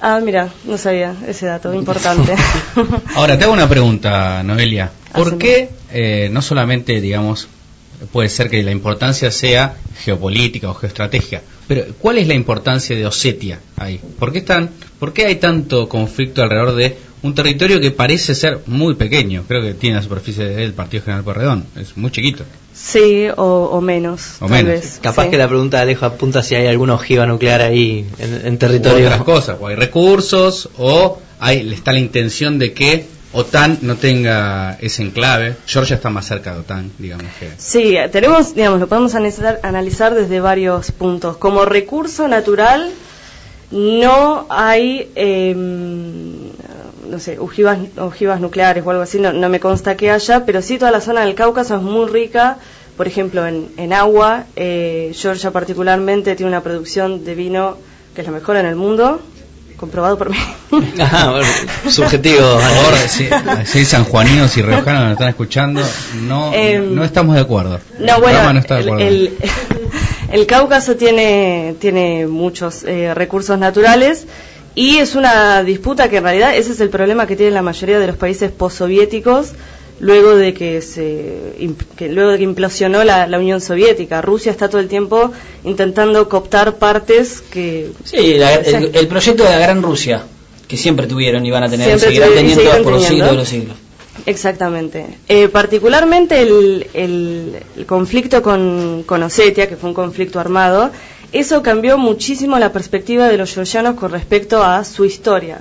Ah, 0.00 0.20
mira, 0.20 0.48
no 0.64 0.76
sabía 0.78 1.14
ese 1.28 1.46
dato, 1.46 1.72
importante. 1.72 2.34
Ahora, 3.14 3.38
te 3.38 3.44
hago 3.44 3.52
una 3.52 3.68
pregunta, 3.68 4.42
Noelia. 4.42 4.90
¿Por 5.12 5.28
Haceme. 5.28 5.38
qué 5.38 5.70
eh, 5.92 6.28
no 6.28 6.42
solamente, 6.42 7.00
digamos, 7.00 7.46
puede 8.10 8.28
ser 8.28 8.50
que 8.50 8.62
la 8.64 8.72
importancia 8.72 9.30
sea 9.30 9.76
geopolítica 10.02 10.68
o 10.70 10.74
geoestrategia, 10.74 11.42
pero 11.68 11.84
¿cuál 12.00 12.18
es 12.18 12.26
la 12.26 12.34
importancia 12.34 12.96
de 12.96 13.06
Osetia 13.06 13.60
ahí? 13.76 14.00
¿Por 14.18 14.32
qué, 14.32 14.38
están, 14.38 14.70
¿Por 14.98 15.12
qué 15.12 15.26
hay 15.26 15.36
tanto 15.36 15.88
conflicto 15.88 16.42
alrededor 16.42 16.74
de 16.74 16.96
un 17.22 17.34
territorio 17.34 17.80
que 17.80 17.90
parece 17.90 18.34
ser 18.34 18.60
muy 18.66 18.94
pequeño? 18.94 19.44
Creo 19.48 19.62
que 19.62 19.74
tiene 19.74 19.96
la 19.96 20.02
superficie 20.02 20.44
del 20.44 20.72
Partido 20.72 21.04
General 21.04 21.24
Porredón, 21.24 21.64
es 21.76 21.96
muy 21.96 22.10
chiquito. 22.10 22.44
sí, 22.74 23.26
o, 23.36 23.44
o 23.72 23.80
menos. 23.80 24.36
O 24.40 24.46
tal 24.46 24.50
menos. 24.64 24.66
vez, 24.72 24.98
Capaz 25.02 25.24
sí. 25.24 25.30
que 25.30 25.38
la 25.38 25.48
pregunta 25.48 25.76
de 25.78 25.82
Alejo 25.84 26.06
apunta 26.06 26.42
si 26.42 26.54
hay 26.54 26.66
alguna 26.66 26.94
ojiva 26.94 27.26
nuclear 27.26 27.60
ahí 27.62 28.06
en, 28.18 28.46
en 28.46 28.54
O 28.54 28.58
territorio. 28.58 29.06
otras 29.06 29.22
cosas, 29.22 29.56
o 29.60 29.66
hay 29.68 29.76
recursos, 29.76 30.68
o 30.78 31.18
hay, 31.38 31.72
está 31.72 31.92
la 31.92 31.98
intención 32.00 32.58
de 32.58 32.72
que 32.72 33.06
OTAN 33.34 33.78
no 33.82 33.96
tenga 33.96 34.76
ese 34.80 35.02
enclave. 35.02 35.54
Georgia 35.66 35.96
está 35.96 36.10
más 36.10 36.26
cerca 36.26 36.52
de 36.52 36.60
OTAN, 36.60 36.90
digamos 36.98 37.26
que. 37.40 37.48
Sí, 37.56 37.94
tenemos, 38.10 38.54
digamos, 38.54 38.78
lo 38.80 38.88
podemos 38.88 39.14
analizar, 39.14 39.58
analizar 39.62 40.14
desde 40.14 40.38
varios 40.40 40.90
puntos. 40.92 41.38
Como 41.38 41.64
recurso 41.64 42.28
natural, 42.28 42.90
no 43.70 44.46
hay, 44.50 45.10
eh, 45.14 45.56
no 47.12 47.18
sé, 47.20 47.38
ojivas, 47.38 47.78
ojivas 47.98 48.40
nucleares 48.40 48.84
o 48.84 48.90
algo 48.90 49.02
así, 49.02 49.20
no, 49.20 49.32
no 49.32 49.48
me 49.48 49.60
consta 49.60 49.96
que 49.96 50.10
haya, 50.10 50.44
pero 50.44 50.60
sí 50.62 50.78
toda 50.78 50.90
la 50.90 51.00
zona 51.00 51.24
del 51.24 51.34
Cáucaso 51.36 51.76
es 51.76 51.82
muy 51.82 52.08
rica, 52.08 52.56
por 52.96 53.06
ejemplo, 53.06 53.46
en, 53.46 53.68
en 53.76 53.92
agua. 53.92 54.44
Eh, 54.56 55.12
Georgia 55.14 55.50
particularmente 55.52 56.34
tiene 56.34 56.48
una 56.50 56.62
producción 56.62 57.24
de 57.24 57.34
vino 57.34 57.76
que 58.14 58.22
es 58.22 58.26
la 58.26 58.32
mejor 58.32 58.56
en 58.56 58.66
el 58.66 58.76
mundo, 58.76 59.20
comprobado 59.76 60.16
por 60.18 60.30
mí. 60.30 60.36
Ajá, 61.00 61.30
bueno, 61.32 61.46
subjetivo. 61.88 62.40
Por 62.52 62.60
favor, 62.60 62.94
si, 63.08 63.28
si 63.66 63.84
sanjuaninos 63.84 64.56
y 64.56 64.62
riojanos 64.62 65.02
nos 65.04 65.12
están 65.12 65.28
escuchando, 65.28 65.82
no, 66.22 66.52
Em, 66.54 66.94
no 66.94 67.04
estamos 67.04 67.34
de 67.34 67.42
acuerdo. 67.42 67.78
No, 67.98 68.06
bueno, 68.20 68.22
programa 68.22 68.52
no 68.54 68.60
está 68.60 68.74
de 68.76 68.80
el, 68.82 68.88
acuerdo. 68.88 69.06
el- 69.08 69.36
el 70.32 70.46
Cáucaso 70.46 70.96
tiene, 70.96 71.74
tiene 71.78 72.26
muchos 72.26 72.84
eh, 72.84 73.12
recursos 73.14 73.58
naturales 73.58 74.26
y 74.74 74.96
es 74.98 75.14
una 75.14 75.62
disputa 75.62 76.08
que 76.08 76.16
en 76.18 76.24
realidad 76.24 76.56
ese 76.56 76.72
es 76.72 76.80
el 76.80 76.88
problema 76.90 77.26
que 77.26 77.36
tienen 77.36 77.54
la 77.54 77.62
mayoría 77.62 77.98
de 77.98 78.06
los 78.06 78.16
países 78.16 78.50
postsoviéticos 78.50 79.52
luego 80.00 80.34
de 80.34 80.52
que 80.54 80.80
se 80.82 81.36
que 81.96 82.08
luego 82.08 82.30
de 82.30 82.38
que 82.38 82.44
implosionó 82.44 83.04
la, 83.04 83.26
la 83.26 83.38
Unión 83.38 83.60
Soviética. 83.60 84.20
Rusia 84.22 84.50
está 84.50 84.68
todo 84.68 84.80
el 84.80 84.88
tiempo 84.88 85.30
intentando 85.64 86.28
cooptar 86.28 86.76
partes 86.76 87.40
que 87.40 87.90
Sí, 88.04 88.34
la- 88.34 88.54
el, 88.54 88.90
el 88.94 89.06
proyecto 89.08 89.44
de 89.44 89.50
la 89.50 89.58
Gran 89.58 89.82
Rusia, 89.82 90.22
que 90.66 90.76
siempre 90.76 91.06
tuvieron 91.06 91.44
y 91.46 91.50
van 91.50 91.64
a 91.64 91.68
tener, 91.68 91.98
seguirán 92.00 92.30
teniendo 92.34 92.82
por 92.82 92.92
los 92.94 93.04
siglos 93.04 93.30
de 93.30 93.36
los 93.36 93.48
siglos. 93.48 93.76
Exactamente. 94.26 95.06
Eh, 95.28 95.48
particularmente 95.48 96.40
el, 96.42 96.86
el- 96.94 97.56
el 97.76 97.86
conflicto 97.86 98.42
con, 98.42 99.04
con 99.06 99.22
Osetia, 99.22 99.68
que 99.68 99.76
fue 99.76 99.88
un 99.90 99.94
conflicto 99.94 100.38
armado, 100.40 100.90
eso 101.32 101.62
cambió 101.62 101.98
muchísimo 101.98 102.58
la 102.58 102.72
perspectiva 102.72 103.28
de 103.28 103.38
los 103.38 103.54
georgianos 103.54 103.94
con 103.94 104.10
respecto 104.10 104.62
a 104.62 104.84
su 104.84 105.04
historia. 105.04 105.58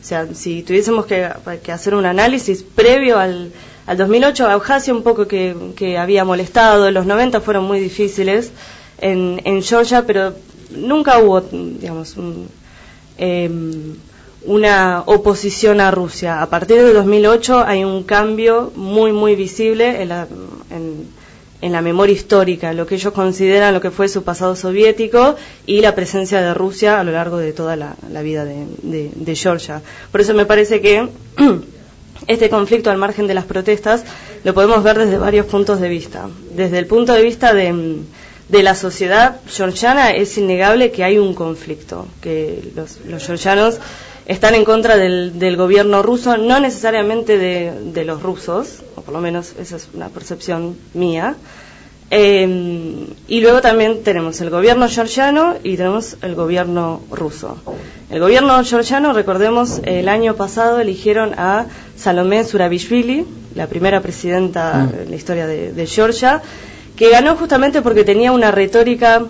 O 0.00 0.04
sea, 0.04 0.26
si 0.32 0.62
tuviésemos 0.62 1.06
que, 1.06 1.24
hacer 1.72 1.94
un 1.94 2.06
análisis 2.06 2.62
previo 2.62 3.18
al, 3.18 3.52
al 3.86 3.96
2008, 3.96 4.46
Abjasia 4.46 4.94
un 4.94 5.02
poco 5.02 5.26
que, 5.26 5.54
que 5.76 5.98
había 5.98 6.24
molestado, 6.24 6.90
los 6.90 7.04
90 7.04 7.40
fueron 7.40 7.64
muy 7.64 7.80
difíciles 7.80 8.52
en, 8.98 9.40
en 9.44 9.62
Georgia, 9.62 10.06
pero 10.06 10.34
nunca 10.70 11.18
hubo, 11.18 11.40
digamos, 11.40 12.16
un, 12.16 12.48
em, 13.16 13.96
una 14.44 15.02
oposición 15.06 15.80
a 15.80 15.90
Rusia. 15.90 16.42
A 16.42 16.48
partir 16.48 16.76
de 16.76 16.92
2008 16.92 17.64
hay 17.66 17.84
un 17.84 18.02
cambio 18.04 18.72
muy, 18.76 19.12
muy 19.12 19.34
visible 19.34 20.02
en 20.02 20.08
la, 20.08 20.28
en, 20.70 21.06
en 21.60 21.72
la 21.72 21.80
memoria 21.80 22.14
histórica, 22.14 22.72
lo 22.72 22.86
que 22.86 22.94
ellos 22.94 23.12
consideran 23.12 23.74
lo 23.74 23.80
que 23.80 23.90
fue 23.90 24.08
su 24.08 24.22
pasado 24.22 24.54
soviético 24.54 25.36
y 25.66 25.80
la 25.80 25.94
presencia 25.94 26.40
de 26.40 26.54
Rusia 26.54 27.00
a 27.00 27.04
lo 27.04 27.12
largo 27.12 27.38
de 27.38 27.52
toda 27.52 27.76
la, 27.76 27.96
vida 28.22 28.44
de, 28.44 29.34
Georgia. 29.34 29.82
Por 30.12 30.20
eso 30.20 30.34
me 30.34 30.46
parece 30.46 30.80
que 30.80 31.08
este 32.26 32.48
conflicto 32.48 32.90
al 32.90 32.98
margen 32.98 33.26
de 33.26 33.34
las 33.34 33.44
protestas 33.44 34.04
lo 34.44 34.54
podemos 34.54 34.82
ver 34.84 34.98
desde 34.98 35.18
varios 35.18 35.46
puntos 35.46 35.80
de 35.80 35.88
vista. 35.88 36.28
Desde 36.54 36.78
el 36.78 36.86
punto 36.86 37.12
de 37.12 37.22
vista 37.22 37.52
de, 37.52 38.02
de 38.48 38.62
la 38.62 38.76
sociedad 38.76 39.40
georgiana 39.48 40.10
es 40.10 40.38
innegable 40.38 40.92
que 40.92 41.02
hay 41.02 41.18
un 41.18 41.34
conflicto, 41.34 42.06
que 42.20 42.70
los, 42.76 42.98
los 43.04 43.26
georgianos 43.26 43.80
están 44.28 44.54
en 44.54 44.64
contra 44.64 44.96
del, 44.98 45.38
del 45.38 45.56
gobierno 45.56 46.02
ruso, 46.02 46.36
no 46.36 46.60
necesariamente 46.60 47.38
de, 47.38 47.72
de 47.94 48.04
los 48.04 48.22
rusos, 48.22 48.82
o 48.94 49.00
por 49.00 49.14
lo 49.14 49.20
menos 49.20 49.54
esa 49.58 49.76
es 49.76 49.88
una 49.94 50.08
percepción 50.10 50.76
mía. 50.92 51.34
Eh, 52.10 53.06
y 53.26 53.40
luego 53.40 53.60
también 53.60 54.02
tenemos 54.02 54.40
el 54.40 54.50
gobierno 54.50 54.86
georgiano 54.88 55.56
y 55.64 55.76
tenemos 55.76 56.18
el 56.20 56.34
gobierno 56.34 57.00
ruso. 57.10 57.56
El 58.10 58.20
gobierno 58.20 58.62
georgiano, 58.64 59.14
recordemos, 59.14 59.80
el 59.84 60.08
año 60.08 60.34
pasado 60.34 60.78
eligieron 60.78 61.32
a 61.38 61.66
Salomé 61.96 62.44
Surabishvili, 62.44 63.26
la 63.54 63.66
primera 63.66 64.00
presidenta 64.02 64.90
en 65.04 65.10
la 65.10 65.16
historia 65.16 65.46
de, 65.46 65.72
de 65.72 65.86
Georgia, 65.86 66.42
que 66.96 67.08
ganó 67.10 67.34
justamente 67.36 67.80
porque 67.80 68.04
tenía 68.04 68.32
una 68.32 68.50
retórica 68.50 69.24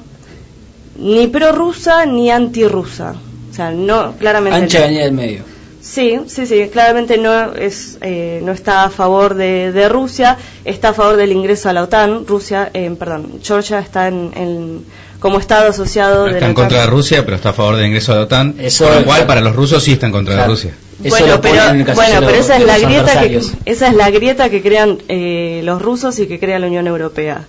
ni 0.97 1.29
prorrusa 1.29 2.05
ni 2.05 2.31
antirrusa. 2.31 3.15
Sea, 3.59 3.71
no, 3.73 4.13
claramente. 4.17 4.57
Ancha 4.57 4.79
avenida 4.85 5.03
del 5.03 5.13
medio. 5.13 5.43
Sí, 5.81 6.21
sí, 6.29 6.47
sí, 6.47 6.69
claramente 6.73 7.19
no 7.19 7.53
es 7.55 7.99
eh, 8.03 8.41
no 8.45 8.53
está 8.53 8.85
a 8.85 8.91
favor 8.91 9.35
de, 9.35 9.73
de 9.73 9.89
Rusia, 9.89 10.37
está 10.65 10.91
a 10.91 10.93
favor 10.93 11.17
del 11.17 11.33
ingreso 11.33 11.69
a 11.69 11.73
la 11.73 11.83
OTAN. 11.83 12.25
Rusia, 12.27 12.71
eh, 12.75 12.95
perdón, 12.99 13.41
Georgia 13.43 13.79
está 13.81 14.07
en, 14.09 14.31
en- 14.37 14.85
como 15.19 15.41
estado 15.41 15.71
asociado 15.71 16.19
No 16.19 16.25
de 16.27 16.31
está 16.35 16.41
la 16.43 16.49
en 16.51 16.55
contra 16.55 16.81
de. 16.83 16.87
Rusia, 16.87 17.25
pero 17.25 17.37
está 17.37 17.49
a 17.51 17.53
favor 17.53 17.75
del 17.77 17.87
ingreso 17.87 18.13
a 18.13 18.17
la 18.17 18.21
OTAN. 18.23 18.55
Eso- 18.61 18.85
por 18.87 18.95
lo 18.97 19.05
cual, 19.05 19.27
para 19.27 19.41
los 19.41 19.57
rusos 19.57 19.83
sí 19.83 19.93
está 19.93 20.07
en 20.07 20.13
contra 20.13 20.35
Claro. 20.35 20.49
de 20.51 20.55
Rusia. 20.55 20.73
Eso 21.03 21.17
bueno, 21.17 21.41
pero, 21.41 21.95
bueno, 21.95 22.21
pero 22.21 22.31
esa 22.39 22.55
es 22.55 22.61
de 22.61 22.67
la 22.67 22.79
grieta 22.79 23.21
que 23.23 23.41
esa 23.65 23.89
es 23.89 23.95
la 23.95 24.11
grieta 24.11 24.51
que 24.51 24.63
crean 24.63 24.99
eh, 25.09 25.63
los 25.65 25.81
rusos 25.83 26.17
y 26.21 26.27
que 26.29 26.39
crea 26.39 26.59
la 26.61 26.67
Unión 26.69 26.87
Europea. 26.87 27.47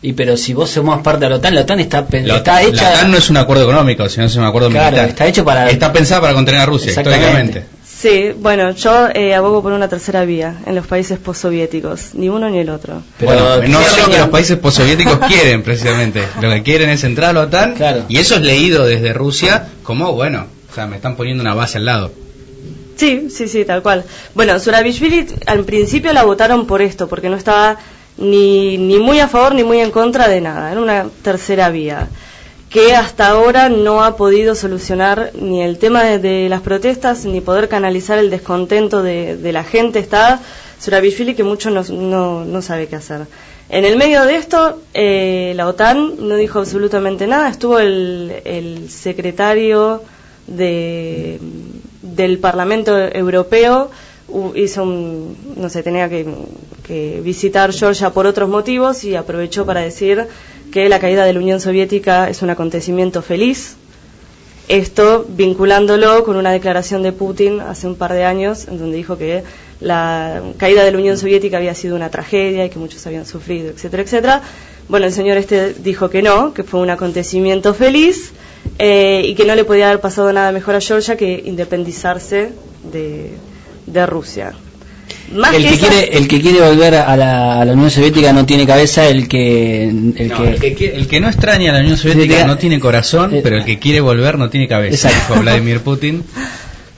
Y 0.00 0.12
pero 0.12 0.36
si 0.36 0.54
vos 0.54 0.70
somos 0.70 1.02
parte 1.02 1.24
de 1.24 1.30
la 1.30 1.36
OTAN, 1.36 1.54
la 1.56 1.62
OTAN 1.62 1.80
está, 1.80 2.06
La, 2.22 2.36
está 2.36 2.54
la 2.54 2.62
hecha... 2.62 2.90
OTAN 2.90 3.10
no 3.10 3.16
es 3.18 3.30
un 3.30 3.36
acuerdo 3.36 3.64
económico, 3.64 4.08
sino 4.08 4.26
es 4.26 4.36
un 4.36 4.44
acuerdo 4.44 4.70
Claro, 4.70 4.86
militar. 4.92 5.08
está 5.08 5.26
hecho 5.26 5.44
para- 5.44 5.68
Está 5.70 5.92
pensada 5.92 6.20
para 6.20 6.34
contener 6.34 6.60
a 6.60 6.66
Rusia, 6.66 6.90
Exactamente. 6.90 7.26
históricamente. 7.26 7.78
Sí, 7.84 8.30
bueno, 8.38 8.70
yo 8.76 9.08
eh, 9.12 9.34
abogo 9.34 9.60
por 9.60 9.72
una 9.72 9.88
tercera 9.88 10.24
vía 10.24 10.54
en 10.66 10.76
los 10.76 10.86
países 10.86 11.18
postsoviéticos, 11.18 12.14
ni 12.14 12.28
uno 12.28 12.48
ni 12.48 12.58
el 12.60 12.70
otro. 12.70 13.02
Pero- 13.18 13.32
bueno, 13.56 13.66
no 13.68 13.80
es 13.80 13.98
lo 13.98 14.08
que 14.08 14.18
los 14.18 14.28
países 14.28 14.56
postsoviéticos 14.58 15.18
quieren, 15.28 15.64
precisamente. 15.64 16.22
Lo 16.40 16.48
que 16.48 16.62
quieren 16.62 16.90
es 16.90 17.02
entrar 17.02 17.30
a 17.30 17.32
la 17.32 17.40
OTAN, 17.40 17.74
Claro. 17.74 18.04
y 18.08 18.18
eso 18.18 18.36
es 18.36 18.42
leído 18.42 18.86
desde 18.86 19.12
Rusia 19.12 19.66
como, 19.82 20.12
bueno, 20.12 20.46
o 20.70 20.74
sea, 20.76 20.86
me 20.86 20.94
están 20.94 21.16
poniendo 21.16 21.42
una 21.42 21.54
base 21.54 21.78
al 21.78 21.86
lado. 21.86 22.12
Sí, 22.96 23.28
sí, 23.30 23.48
sí, 23.48 23.64
tal 23.64 23.82
cual. 23.82 24.04
Bueno, 24.34 24.58
Surabishvili 24.60 25.26
al 25.46 25.64
principio 25.64 26.12
la 26.12 26.22
votaron 26.24 26.66
por 26.68 26.82
esto, 26.82 27.08
porque 27.08 27.28
no 27.28 27.36
estaba 27.36 27.78
ni, 28.18 28.78
ni 28.78 28.98
muy 28.98 29.20
a 29.20 29.28
favor 29.28 29.54
ni 29.54 29.64
muy 29.64 29.80
en 29.80 29.90
contra 29.90 30.28
de 30.28 30.40
nada. 30.40 30.70
Era 30.72 30.80
una 30.80 31.06
tercera 31.22 31.70
vía 31.70 32.08
que 32.70 32.94
hasta 32.94 33.28
ahora 33.28 33.68
no 33.68 34.04
ha 34.04 34.16
podido 34.16 34.54
solucionar 34.54 35.30
ni 35.40 35.62
el 35.62 35.78
tema 35.78 36.04
de, 36.04 36.48
las 36.48 36.60
protestas 36.60 37.24
ni 37.24 37.40
poder 37.40 37.68
canalizar 37.68 38.18
el 38.18 38.30
descontento 38.30 39.02
de, 39.02 39.38
la 39.52 39.64
gente. 39.64 39.98
Está 39.98 40.40
Surabishvili 40.78 41.34
que 41.34 41.44
mucho 41.44 41.70
no, 41.70 42.62
sabe 42.62 42.86
qué 42.88 42.96
hacer. 42.96 43.22
En 43.70 43.84
el 43.84 43.96
medio 43.96 44.24
de 44.24 44.36
esto, 44.36 44.80
eh, 44.94 45.52
la 45.56 45.66
OTAN 45.66 46.14
no 46.28 46.36
dijo 46.36 46.58
absolutamente 46.58 47.26
nada. 47.26 47.48
Estuvo 47.48 47.78
el, 47.78 48.34
el 48.44 48.90
secretario 48.90 50.02
de, 50.46 51.38
del 52.02 52.38
Parlamento 52.38 52.96
Europeo 52.98 53.90
hizo 54.54 54.82
un, 54.82 55.36
no 55.56 55.68
sé, 55.68 55.82
tenía 55.82 56.08
que, 56.08 56.26
que 56.88 57.20
visitar 57.22 57.72
Georgia 57.72 58.10
por 58.10 58.26
otros 58.26 58.48
motivos 58.48 59.04
y 59.04 59.14
aprovechó 59.14 59.66
para 59.66 59.82
decir 59.82 60.26
que 60.72 60.88
la 60.88 60.98
caída 60.98 61.24
de 61.24 61.34
la 61.34 61.38
Unión 61.38 61.60
Soviética 61.60 62.30
es 62.30 62.40
un 62.40 62.50
acontecimiento 62.50 63.20
feliz. 63.20 63.76
Esto 64.68 65.24
vinculándolo 65.28 66.24
con 66.24 66.36
una 66.36 66.50
declaración 66.50 67.02
de 67.02 67.12
Putin 67.12 67.60
hace 67.60 67.86
un 67.86 67.94
par 67.94 68.12
de 68.14 68.24
años, 68.24 68.68
en 68.68 68.78
donde 68.78 68.96
dijo 68.96 69.16
que 69.16 69.42
la 69.80 70.42
caída 70.56 70.82
de 70.82 70.92
la 70.92 70.98
Unión 70.98 71.18
Soviética 71.18 71.58
había 71.58 71.74
sido 71.74 71.94
una 71.94 72.10
tragedia 72.10 72.64
y 72.64 72.70
que 72.70 72.78
muchos 72.78 73.06
habían 73.06 73.26
sufrido, 73.26 73.70
etcétera, 73.70 74.02
etcétera. 74.02 74.42
Bueno, 74.88 75.06
el 75.06 75.12
señor 75.12 75.36
este 75.36 75.74
dijo 75.74 76.08
que 76.08 76.22
no, 76.22 76.54
que 76.54 76.64
fue 76.64 76.80
un 76.80 76.90
acontecimiento 76.90 77.74
feliz 77.74 78.32
eh, 78.78 79.22
y 79.24 79.34
que 79.34 79.44
no 79.44 79.54
le 79.54 79.64
podía 79.64 79.88
haber 79.88 80.00
pasado 80.00 80.32
nada 80.32 80.52
mejor 80.52 80.74
a 80.74 80.80
Georgia 80.80 81.16
que 81.16 81.42
independizarse 81.44 82.52
de, 82.90 83.32
de 83.86 84.06
Rusia. 84.06 84.54
Más 85.32 85.54
el, 85.54 85.62
que 85.68 85.76
quiere, 85.78 86.16
el 86.16 86.26
que 86.28 86.40
quiere 86.40 86.60
volver 86.60 86.94
a 86.94 87.16
la, 87.16 87.60
a 87.60 87.64
la 87.64 87.72
Unión 87.72 87.90
Soviética 87.90 88.32
no 88.32 88.46
tiene 88.46 88.66
cabeza, 88.66 89.06
el 89.06 89.28
que... 89.28 89.84
El 89.88 90.28
No, 90.28 90.36
que, 90.42 90.48
el, 90.48 90.58
que, 90.60 90.76
qui- 90.76 90.90
el 90.94 91.06
que 91.06 91.20
no 91.20 91.28
extraña 91.28 91.70
a 91.70 91.74
la 91.74 91.80
Unión 91.80 91.96
Soviética 91.96 92.46
no 92.46 92.56
tiene 92.56 92.80
corazón, 92.80 93.34
Eh, 93.34 93.40
pero 93.42 93.56
el 93.58 93.64
que 93.64 93.78
quiere 93.78 94.00
volver 94.00 94.38
no 94.38 94.48
tiene 94.50 94.66
cabeza. 94.68 95.08
Exacto. 95.08 95.32
Dijo 95.34 95.42
Vladimir 95.42 95.80
Putin. 95.80 96.24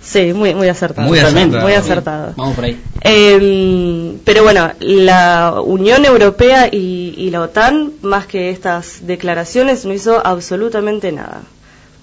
Sí, 0.02 0.32
muy, 0.32 0.54
muy 0.54 0.66
acertado. 0.66 1.06
Muy 1.06 1.18
acertado. 1.20 1.60
muy 1.62 1.72
acertado. 1.74 2.32
Vamos 2.36 2.56
por 2.56 2.64
ahí. 2.64 2.76
Eh, 3.02 4.14
pero 4.24 4.42
bueno, 4.42 4.72
la 4.80 5.60
Unión 5.64 6.04
Europea 6.04 6.68
y, 6.72 7.14
y 7.16 7.30
la 7.30 7.42
OTAN, 7.42 7.92
más 8.02 8.26
que 8.26 8.50
estas 8.50 9.06
declaraciones, 9.06 9.84
no 9.84 9.92
hizo 9.92 10.24
absolutamente 10.26 11.12
nada 11.12 11.42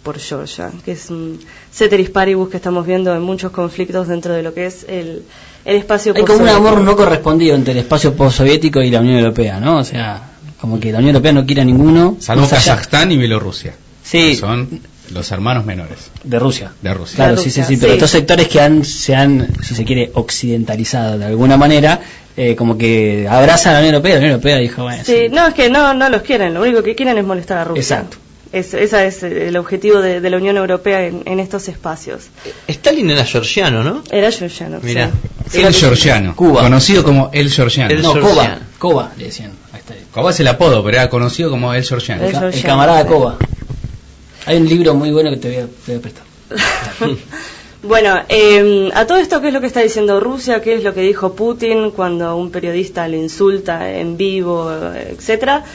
por 0.03 0.19
Georgia, 0.19 0.71
que 0.85 0.91
es 0.93 1.09
un 1.09 1.39
ceteris 1.73 2.09
paribus 2.09 2.49
que 2.49 2.57
estamos 2.57 2.85
viendo 2.87 3.13
en 3.13 3.23
muchos 3.23 3.51
conflictos 3.51 4.07
dentro 4.07 4.33
de 4.33 4.43
lo 4.43 4.53
que 4.53 4.67
es 4.67 4.85
el, 4.87 5.23
el 5.67 5.75
espacio 5.75 6.13
Hay 6.15 6.23
como 6.23 6.43
un 6.43 6.49
amor 6.49 6.79
no 6.79 6.95
correspondido 6.95 7.53
entre 7.53 7.73
el 7.73 7.79
espacio 7.79 8.13
postsoviético 8.15 8.81
y 8.81 8.89
la 8.89 9.01
Unión 9.01 9.17
Europea, 9.17 9.59
¿no? 9.59 9.77
O 9.79 9.83
sea, 9.83 10.21
como 10.61 10.79
que 10.79 10.93
la 10.93 10.99
Unión 10.99 11.13
Europea 11.15 11.33
no 11.33 11.45
quiere 11.45 11.61
a 11.61 11.65
ninguno. 11.65 12.15
Salvo 12.21 12.47
Kazajstán 12.47 13.11
y 13.11 13.17
Bielorrusia. 13.17 13.73
Sí. 14.01 14.29
que 14.29 14.35
Son 14.37 14.79
los 15.11 15.29
hermanos 15.31 15.65
menores 15.65 16.09
de 16.23 16.39
Rusia. 16.39 16.71
de 16.81 16.93
Rusia. 16.93 17.15
Claro, 17.17 17.35
De 17.35 17.41
sí, 17.43 17.51
sí, 17.51 17.59
Rusia, 17.61 17.65
sí, 17.65 17.77
pero 17.81 17.91
sí. 17.91 17.97
estos 17.97 18.11
sectores 18.11 18.47
que 18.47 18.61
han, 18.61 18.85
se 18.85 19.13
han, 19.13 19.47
si 19.61 19.75
se 19.75 19.83
quiere, 19.83 20.09
occidentalizado 20.13 21.17
de 21.17 21.25
alguna 21.25 21.57
manera, 21.57 21.99
eh, 22.37 22.55
como 22.55 22.77
que 22.77 23.27
abrazan 23.29 23.71
a 23.71 23.73
la 23.73 23.79
Unión 23.79 23.95
Europea, 23.95 24.13
la 24.13 24.19
Unión 24.19 24.31
Europea 24.33 24.57
dijo, 24.59 24.83
bueno, 24.83 25.03
Sí, 25.05 25.13
sí. 25.25 25.29
no, 25.29 25.47
es 25.47 25.53
que 25.53 25.69
no, 25.69 25.93
no 25.93 26.07
los 26.09 26.21
quieren, 26.21 26.53
lo 26.53 26.61
único 26.61 26.81
que 26.81 26.95
quieren 26.95 27.17
es 27.17 27.25
molestar 27.25 27.57
a 27.57 27.63
Rusia. 27.65 27.81
Exacto. 27.81 28.17
Es, 28.57 28.73
ese 28.73 29.07
es 29.07 29.23
el 29.23 29.55
objetivo 29.57 30.01
de, 30.01 30.21
de 30.21 30.29
la 30.29 30.37
Unión 30.37 30.57
Europea 30.57 31.05
en, 31.05 31.23
en 31.25 31.39
estos 31.39 31.67
espacios. 31.67 32.27
Stalin 32.67 33.09
era 33.09 33.25
georgiano, 33.25 33.83
¿no? 33.83 34.03
Era 34.11 34.31
georgiano. 34.31 34.79
Mirá. 34.81 35.11
sí. 35.49 35.61
El 35.61 35.73
Georgiano, 35.73 36.35
Cuba. 36.35 36.61
conocido 36.61 37.03
como 37.03 37.29
El 37.33 37.49
Georgiano. 37.49 37.93
El 37.93 38.01
no. 38.01 38.19
Coba, 38.19 38.59
Coba, 38.79 39.11
le 39.17 39.25
decían. 39.25 39.51
Ahí 39.71 39.79
está. 39.79 39.93
Coba 40.11 40.31
es 40.31 40.39
el 40.39 40.47
apodo, 40.47 40.83
pero 40.83 40.97
era 40.97 41.09
conocido 41.09 41.49
como 41.49 41.73
El 41.73 41.83
Georgiano. 41.83 42.25
El 42.25 42.61
camarada 42.63 43.03
sí. 43.03 43.07
Coba. 43.07 43.37
Hay 44.45 44.57
un 44.57 44.67
libro 44.67 44.95
muy 44.95 45.11
bueno 45.11 45.29
que 45.29 45.37
te 45.37 45.49
voy 45.49 45.57
a, 45.57 45.65
te 45.65 45.91
voy 45.91 45.95
a 45.95 46.01
prestar. 46.01 46.23
bueno, 47.83 48.21
eh, 48.29 48.89
a 48.93 49.05
todo 49.05 49.17
esto, 49.17 49.41
¿qué 49.41 49.49
es 49.49 49.53
lo 49.53 49.59
que 49.59 49.67
está 49.67 49.81
diciendo 49.81 50.19
Rusia? 50.19 50.61
¿Qué 50.61 50.75
es 50.75 50.83
lo 50.83 50.93
que 50.93 51.01
dijo 51.01 51.33
Putin 51.33 51.91
cuando 51.91 52.35
un 52.37 52.49
periodista 52.49 53.07
le 53.07 53.17
insulta 53.17 53.91
en 53.91 54.15
vivo, 54.15 54.71
etcétera? 54.95 55.65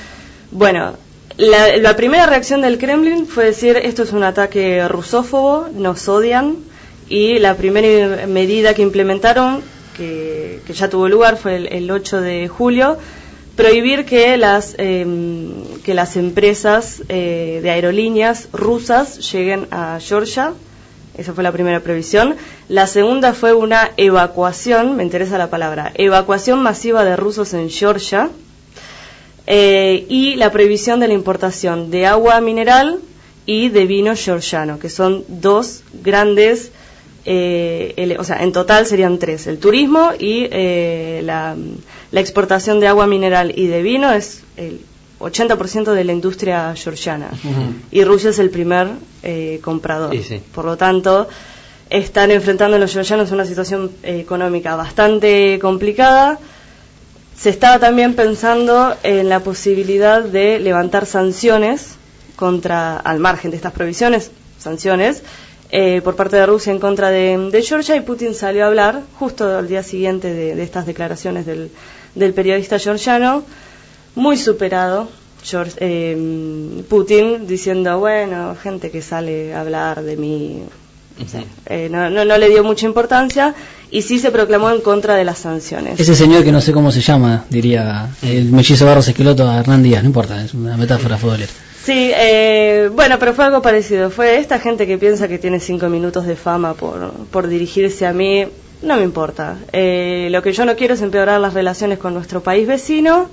Bueno, 0.51 0.95
la, 1.37 1.77
la, 1.77 1.97
primera 1.97 2.27
reacción 2.27 2.61
del 2.63 2.79
Kremlin 2.79 3.27
fue 3.27 3.47
decir 3.47 3.77
esto 3.77 4.03
es 4.03 4.13
un 4.13 4.25
ataque 4.25 4.87
rusófobo, 4.89 5.69
nos 5.73 6.09
odian, 6.09 6.57
y 7.09 7.39
la 7.39 7.57
primera 7.57 8.27
medida 8.27 8.75
que 8.75 8.83
implementaron, 8.83 9.61
que, 9.97 10.61
que 10.67 10.73
ya 10.73 10.89
tuvo 10.89 11.09
lugar, 11.09 11.37
fue 11.37 11.57
el, 11.57 11.67
el 11.69 11.91
8 11.91 12.21
de 12.21 12.49
julio, 12.49 12.99
prohibir 13.57 14.05
que 14.05 14.37
las, 14.37 14.75
eh, 14.79 15.07
que 15.85 15.95
las 15.95 16.17
empresas 16.17 17.03
eh, 17.09 17.61
de 17.63 17.71
aerolíneas 17.71 18.49
rusas 18.53 19.33
lleguen 19.33 19.69
a 19.71 19.99
Georgia. 20.01 20.53
Esa 21.17 21.35
fue 21.35 21.45
la 21.45 21.53
primera 21.53 21.81
previsión. 21.81 22.37
La 22.69 22.87
segunda 22.87 23.35
fue 23.35 23.53
una 23.53 23.91
evacuación, 23.99 24.97
me 24.97 25.03
interesa 25.03 25.37
la 25.37 25.51
palabra, 25.51 25.93
evacuación 25.95 26.63
masiva 26.63 27.05
de 27.05 27.17
rusos 27.17 27.53
en 27.53 27.69
Georgia. 27.69 28.31
Eh, 29.47 30.07
y 30.09 30.37
la 30.37 30.51
prohibición 30.53 31.01
de 31.01 31.09
la 31.09 31.15
importación 31.15 31.91
de 31.91 32.07
agua 32.07 32.41
mineral 32.41 33.01
y 33.47 33.69
de 33.71 33.87
vino 33.87 34.15
georgiano, 34.15 34.79
que 34.79 34.89
son 34.89 35.25
dos 35.29 35.83
grandes, 36.03 36.71
eh, 37.25 38.17
o 38.19 38.25
sea, 38.25 38.43
en 38.43 38.53
total 38.53 38.87
serían 38.87 39.19
tres, 39.19 39.47
el 39.47 39.59
turismo 39.59 40.11
y 40.19 40.49
eh, 40.51 41.23
la, 41.25 41.57
la, 42.11 42.21
exportación 42.21 42.81
de 42.81 42.89
agua 42.89 43.07
mineral 43.07 43.53
y 43.57 43.67
de 43.67 43.83
vino 43.83 44.13
es 44.13 44.43
el 44.57 44.81
80% 45.21 45.93
de 45.93 46.05
la 46.05 46.13
industria 46.13 46.75
georgiana 46.75 47.29
uh 47.33 47.49
-huh. 47.49 47.73
y 47.93 48.05
Rusia 48.05 48.31
es 48.31 48.39
el 48.39 48.51
primer 48.51 48.89
eh, 49.23 49.61
comprador. 49.63 50.13
Sí, 50.13 50.23
sí. 50.23 50.41
Por 50.53 50.65
lo 50.65 50.77
tanto, 50.77 51.29
están 51.91 52.31
enfrentando 52.31 52.79
los 52.79 52.93
georgianos 52.93 53.31
una 53.31 53.45
situación 53.45 53.91
económica 54.03 54.75
bastante 54.77 55.59
complicada 55.61 56.39
se 57.37 57.51
estaba 57.51 57.79
también 57.79 58.15
pensando 58.15 58.97
en 59.03 59.29
la 59.29 59.41
posibilidad 59.41 60.23
de 60.23 60.61
levantar 60.61 61.07
sanciones 61.07 61.97
contra, 62.37 62.97
al 62.97 63.19
margen 63.19 63.51
de 63.51 63.57
estas 63.57 63.73
provisiones, 63.73 64.31
sanciones, 64.59 65.23
eh, 65.71 66.03
por 66.03 66.17
parte 66.17 66.37
de 66.37 66.45
Rusia 66.45 66.71
en 66.71 66.79
contra 66.79 67.11
de, 67.11 67.65
Georgia 67.67 67.97
y 67.97 68.03
Putin 68.03 68.35
salió 68.35 68.65
a 68.65 68.67
hablar 68.67 69.01
justo 69.19 69.59
al 69.59 69.69
día 69.69 69.83
siguiente 69.83 70.33
de, 70.33 70.55
de 70.55 70.63
estas 70.63 70.85
declaraciones 70.85 71.47
del, 71.47 71.71
del, 72.15 72.35
periodista 72.35 72.79
georgiano, 72.79 73.43
muy 74.15 74.37
superado. 74.37 75.09
George, 75.43 75.73
eh, 75.79 76.85
Putin 76.89 77.47
diciendo, 77.47 77.99
bueno, 77.99 78.55
gente 78.55 78.91
que 78.91 79.03
sale 79.03 79.55
a 79.55 79.63
hablar 79.63 80.03
de 80.03 80.17
mí, 80.17 80.63
o 81.21 81.29
sea, 81.29 81.45
eh, 81.67 81.89
no, 81.91 82.11
no, 82.11 82.25
no, 82.25 82.39
le 82.39 82.49
dio 82.49 82.63
mucha 82.65 82.87
importancia 82.87 83.55
y 83.91 84.03
sí 84.03 84.19
se 84.19 84.31
proclamó 84.31 84.71
en 84.71 84.81
contra 84.81 85.15
de 85.17 85.25
las 85.25 85.39
sanciones. 85.39 85.99
Ese 85.99 86.15
señor 86.15 86.45
que 86.45 86.53
no 86.53 86.61
sé 86.61 86.73
cómo 86.73 86.91
se 86.91 87.01
llama, 87.01 87.45
diría 87.51 88.09
el 88.23 88.51
mellizo 88.53 88.87
Barros 88.87 89.09
Esqueloto 89.09 89.49
a 89.49 89.59
Hernán 89.59 89.83
Díaz, 89.83 90.03
no 90.03 90.09
importa, 90.09 90.43
es 90.45 90.55
una 90.55 90.77
metáfora 90.77 91.19
futbolera. 91.19 91.53
Sí, 91.85 92.13
eh, 92.15 92.91
bueno, 92.95 93.19
pero 93.19 93.35
fue 93.35 93.45
algo 93.45 93.61
parecido. 93.61 94.09
Fue 94.11 94.39
esta 94.39 94.61
gente 94.61 94.87
que 94.87 94.99
piensa 94.99 95.27
que 95.27 95.39
tiene 95.39 95.59
cinco 95.59 95.89
minutos 95.89 96.27
de 96.27 96.37
fama 96.37 96.75
por, 96.75 97.13
por 97.33 97.49
dirigirse 97.49 98.07
a 98.07 98.13
mí, 98.13 98.47
no 98.83 98.97
me 98.97 99.03
importa. 99.03 99.57
Eh, 99.73 100.29
lo 100.31 100.43
que 100.43 100.53
yo 100.53 100.65
no 100.65 100.77
quiero 100.77 100.95
es 100.95 101.03
empeorar 101.03 101.41
las 101.41 101.55
relaciones 101.55 101.99
con 101.99 102.15
nuestro 102.15 102.41
país 102.41 102.69
vecino. 102.69 103.29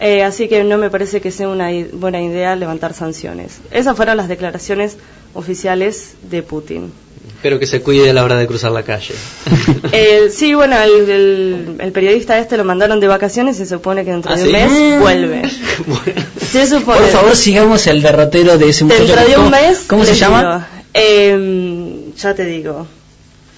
Eh, 0.00 0.22
así 0.22 0.48
que 0.48 0.62
no 0.64 0.78
me 0.78 0.90
parece 0.90 1.20
que 1.20 1.30
sea 1.30 1.48
una 1.48 1.70
buena 1.92 2.20
idea 2.20 2.54
levantar 2.56 2.92
sanciones. 2.92 3.60
Esas 3.70 3.96
fueron 3.96 4.16
las 4.16 4.28
declaraciones 4.28 4.96
oficiales 5.34 6.14
de 6.22 6.42
Putin. 6.42 6.92
Espero 7.38 7.60
que 7.60 7.68
se 7.68 7.82
cuide 7.82 8.10
a 8.10 8.12
la 8.12 8.24
hora 8.24 8.34
de 8.34 8.48
cruzar 8.48 8.72
la 8.72 8.82
calle. 8.82 9.14
eh, 9.92 10.28
sí, 10.28 10.54
bueno, 10.54 10.76
el, 10.76 11.08
el, 11.08 11.76
el, 11.78 11.92
periodista 11.92 12.36
este 12.36 12.56
lo 12.56 12.64
mandaron 12.64 12.98
de 12.98 13.06
vacaciones 13.06 13.54
y 13.54 13.58
se 13.60 13.66
supone 13.66 14.04
que 14.04 14.10
dentro 14.10 14.32
¿Ah, 14.32 14.36
de 14.36 14.42
sí? 14.42 14.48
un 14.48 14.52
mes 14.52 15.00
vuelve. 15.00 15.42
bueno. 15.86 16.22
Se 16.50 16.66
supone. 16.66 16.98
Por 16.98 17.08
favor, 17.10 17.36
sigamos 17.36 17.86
el 17.86 18.02
derrotero 18.02 18.58
de 18.58 18.70
ese 18.70 18.82
muchacho. 18.82 19.04
Dentro 19.04 19.28
de 19.28 19.36
un 19.36 19.50
mes. 19.52 19.84
¿Cómo 19.86 20.04
se 20.04 20.16
llama? 20.16 20.66
Eh, 20.92 22.10
ya 22.16 22.34
te 22.34 22.44
digo. 22.44 22.88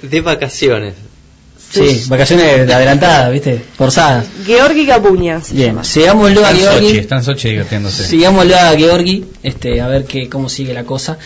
De 0.03 0.21
vacaciones. 0.21 0.93
Sí, 1.73 2.05
vacaciones 2.09 2.71
adelantadas, 2.71 3.33
¿viste? 3.33 3.63
Forzadas. 3.79 4.27
Georgi 4.45 4.85
Gabuña. 4.85 5.41
Bien, 5.53 5.83
sigámoslo 5.83 6.45
a 6.45 6.53
Georgi. 6.53 6.87
Sochi, 6.89 6.99
está 6.99 7.17
en 7.17 7.25
Sochi 7.25 7.49
divirtiéndose. 7.49 8.07
Sigámoslo 8.07 8.57
a 8.57 8.77
Georgi, 8.77 9.25
este, 9.43 9.81
a 9.81 9.89
ver 9.89 10.05
qué, 10.05 10.29
cómo 10.29 10.51
sigue 10.51 10.75
la 10.75 10.85
cosa. 10.85 11.17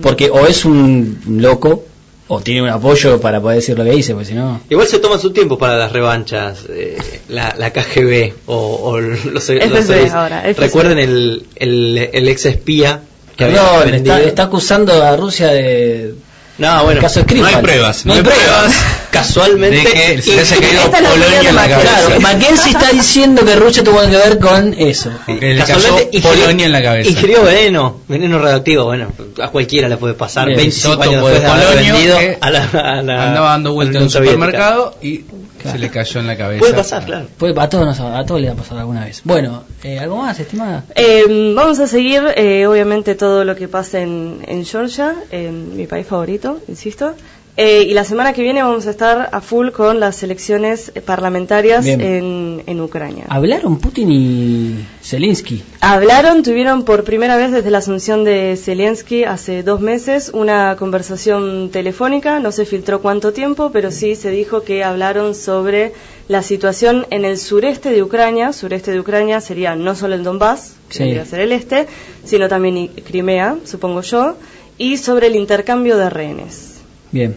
Porque 0.00 0.30
o 0.30 0.46
es 0.46 0.64
un 0.64 1.20
loco 1.26 1.89
o 2.32 2.40
tiene 2.40 2.62
un 2.62 2.68
apoyo 2.68 3.20
para 3.20 3.40
poder 3.40 3.56
decir 3.56 3.76
lo 3.76 3.84
que 3.84 3.90
dice, 3.90 4.14
pues 4.14 4.28
si 4.28 4.34
no. 4.34 4.60
Igual 4.70 4.86
se 4.86 5.00
toma 5.00 5.18
su 5.18 5.32
tiempo 5.32 5.58
para 5.58 5.76
las 5.76 5.90
revanchas, 5.90 6.64
eh, 6.68 6.96
la, 7.28 7.56
la, 7.58 7.72
KGB 7.72 8.34
o, 8.46 8.54
o 8.56 9.00
los, 9.00 9.24
los, 9.24 9.44
FSB 9.44 10.14
ahora, 10.14 10.42
FSB. 10.42 10.60
Recuerden 10.60 10.98
el, 11.00 11.46
el, 11.56 12.08
el, 12.12 12.28
ex 12.28 12.46
espía 12.46 13.00
que 13.36 13.46
Perdón, 13.46 13.94
está, 13.94 14.20
está, 14.20 14.42
acusando 14.44 14.92
a 15.02 15.16
Rusia 15.16 15.48
de. 15.48 16.14
No, 16.60 16.84
bueno, 16.84 17.00
caso 17.00 17.24
no 17.34 17.46
hay 17.46 17.56
pruebas, 17.56 18.04
no 18.04 18.12
hay 18.12 18.20
pruebas. 18.22 18.72
Casualmente, 19.10 19.78
de 19.78 19.84
que 20.16 20.22
se 20.22 20.36
les 20.36 20.52
ha 20.52 20.56
caído 20.56 20.90
Polonia 20.90 21.48
en 21.48 21.56
la 21.56 21.68
cabeza. 21.68 21.80
Claro, 22.06 22.20
Mackenzie 22.20 22.70
está 22.72 22.90
diciendo 22.92 23.44
que 23.44 23.56
Rusia 23.56 23.82
tuvo 23.82 24.00
que 24.02 24.16
ver 24.16 24.38
con 24.38 24.74
eso. 24.78 25.10
Porque 25.26 25.54
le 25.54 25.64
cayó 25.64 25.96
Polonia 26.22 26.66
en 26.66 26.72
la 26.72 26.82
cabeza. 26.82 27.08
Ingirió 27.10 27.42
veneno, 27.42 28.00
veneno 28.08 28.38
radioactivo. 28.38 28.84
Bueno, 28.84 29.08
a 29.42 29.48
cualquiera 29.48 29.88
le 29.88 29.96
puede 29.96 30.14
pasar. 30.14 30.46
Bien. 30.46 30.58
25 30.58 30.92
Soto 30.92 31.02
años 31.02 31.14
después 31.24 31.40
de 31.40 31.46
haber 31.48 31.76
vendido 31.76 32.18
que 32.18 32.38
a 32.40 32.50
la, 32.50 32.62
a 32.64 33.02
la- 33.02 33.26
Andaba 33.28 33.50
dando 33.52 33.72
vueltas 33.72 33.96
en 33.96 34.02
un 34.02 34.10
supermercado 34.10 34.96
y 35.02 35.24
se 35.68 35.78
le 35.78 35.90
cayó 35.90 36.20
en 36.20 36.26
la 36.26 36.36
cabeza. 36.36 36.60
Puede 36.60 36.74
pasar, 36.74 37.04
claro. 37.04 37.26
Puede, 37.38 37.60
a, 37.60 37.68
todos 37.68 37.86
nos, 37.86 38.00
a 38.00 38.24
todos 38.24 38.40
le 38.40 38.48
ha 38.48 38.54
pasado 38.54 38.80
alguna 38.80 39.04
vez. 39.04 39.22
Bueno, 39.24 39.64
eh, 39.82 39.98
¿algo 39.98 40.16
más, 40.16 40.38
estimada? 40.38 40.84
Eh, 40.94 41.52
vamos 41.54 41.78
a 41.80 41.86
seguir, 41.86 42.22
eh, 42.36 42.66
obviamente, 42.66 43.14
todo 43.14 43.44
lo 43.44 43.56
que 43.56 43.68
pasa 43.68 44.00
en, 44.00 44.44
en 44.46 44.64
Georgia, 44.64 45.14
en 45.30 45.76
mi 45.76 45.86
país 45.86 46.06
favorito, 46.06 46.60
insisto. 46.68 47.14
Eh, 47.56 47.82
y 47.88 47.94
la 47.94 48.04
semana 48.04 48.32
que 48.32 48.42
viene 48.42 48.62
vamos 48.62 48.86
a 48.86 48.90
estar 48.90 49.28
a 49.32 49.40
full 49.40 49.70
con 49.70 50.00
las 50.00 50.22
elecciones 50.22 50.92
parlamentarias 51.04 51.84
en, 51.84 52.62
en 52.66 52.80
Ucrania. 52.80 53.24
Hablaron 53.28 53.78
Putin 53.78 54.10
y 54.12 54.84
Zelensky. 55.02 55.62
Hablaron, 55.80 56.42
tuvieron 56.42 56.84
por 56.84 57.04
primera 57.04 57.36
vez 57.36 57.52
desde 57.52 57.70
la 57.70 57.78
asunción 57.78 58.24
de 58.24 58.56
Zelensky 58.56 59.24
hace 59.24 59.62
dos 59.62 59.80
meses 59.80 60.30
una 60.32 60.76
conversación 60.78 61.70
telefónica, 61.70 62.38
no 62.38 62.50
se 62.52 62.64
filtró 62.64 63.02
cuánto 63.02 63.32
tiempo, 63.32 63.70
pero 63.72 63.90
sí 63.90 64.14
se 64.14 64.30
dijo 64.30 64.62
que 64.62 64.82
hablaron 64.84 65.34
sobre 65.34 65.92
la 66.28 66.42
situación 66.42 67.06
en 67.10 67.24
el 67.24 67.36
sureste 67.36 67.90
de 67.90 68.02
Ucrania, 68.02 68.52
sureste 68.52 68.92
de 68.92 69.00
Ucrania 69.00 69.40
sería 69.40 69.74
no 69.74 69.94
solo 69.96 70.14
el 70.14 70.22
Donbass, 70.22 70.74
que 70.88 70.94
Sí. 70.94 71.02
debería 71.02 71.26
ser 71.26 71.40
el 71.40 71.52
este, 71.52 71.86
sino 72.24 72.48
también 72.48 72.88
Crimea, 73.04 73.56
supongo 73.64 74.00
yo, 74.02 74.36
y 74.78 74.96
sobre 74.96 75.26
el 75.26 75.36
intercambio 75.36 75.96
de 75.98 76.08
rehenes. 76.08 76.69
Bien. 77.12 77.36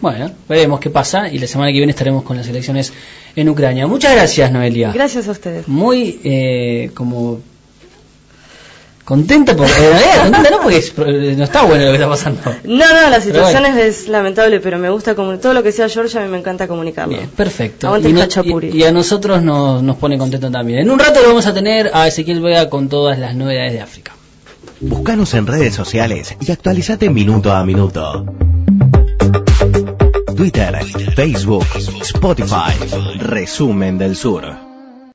Bueno, 0.00 0.30
veremos 0.48 0.80
qué 0.80 0.90
pasa 0.90 1.28
y 1.28 1.38
la 1.38 1.46
semana 1.46 1.70
que 1.70 1.78
viene 1.78 1.90
estaremos 1.92 2.24
con 2.24 2.36
las 2.36 2.48
elecciones 2.48 2.92
en 3.36 3.48
Ucrania. 3.48 3.86
Muchas 3.86 4.12
gracias, 4.14 4.50
Noelia. 4.50 4.90
Gracias 4.92 5.28
a 5.28 5.30
ustedes. 5.30 5.68
Muy, 5.68 6.20
eh, 6.24 6.90
como... 6.94 7.40
Contenta, 9.04 9.56
por, 9.56 9.66
en 9.66 9.72
realidad, 9.74 10.22
contenta 10.22 10.50
no 10.50 10.60
porque 10.62 10.76
es- 10.76 10.96
no 10.96 11.42
está 11.44 11.62
bueno 11.64 11.84
lo 11.84 11.90
que 11.90 11.96
está 11.96 12.08
pasando. 12.08 12.40
No, 12.64 12.86
no, 12.86 13.10
la 13.10 13.20
situación 13.20 13.62
bueno. 13.62 13.78
es, 13.78 14.06
lamentable, 14.06 14.60
pero 14.60 14.78
me 14.78 14.90
gusta 14.90 15.16
comu- 15.16 15.40
todo 15.40 15.54
lo 15.54 15.62
que 15.64 15.72
sea 15.72 15.88
Georgia, 15.88 16.20
a 16.20 16.24
mí 16.24 16.30
me 16.30 16.38
encanta 16.38 16.68
comunicarlo. 16.68 17.16
Bien, 17.16 17.28
perfecto. 17.28 17.88
Y, 17.98 18.12
no- 18.12 18.20
y- 18.60 18.76
y 18.78 18.84
a 18.84 18.92
nosotros 18.92 19.42
nos, 19.42 19.82
nos 19.82 19.96
pone 19.96 20.16
contento 20.18 20.50
también. 20.52 20.78
En 20.80 20.90
un 20.90 21.00
rato 21.00 21.20
lo 21.20 21.28
vamos 21.28 21.46
a 21.46 21.52
tener 21.52 21.90
a 21.92 22.06
Ezequiel 22.06 22.40
Vega 22.40 22.70
con 22.70 22.88
todas 22.88 23.18
las 23.18 23.34
novedades 23.34 23.72
de 23.72 23.80
África. 23.80 24.12
Búscanos 24.80 25.34
en 25.34 25.48
redes 25.48 25.74
sociales 25.74 26.36
y 26.40 26.52
actualizate 26.52 27.10
minuto 27.10 27.52
a 27.52 27.64
minuto. 27.64 28.24
Twitter, 30.42 30.84
Facebook, 31.14 31.64
Spotify, 32.02 32.74
Resumen 33.20 33.96
del 33.96 34.16
Sur. 34.16 34.61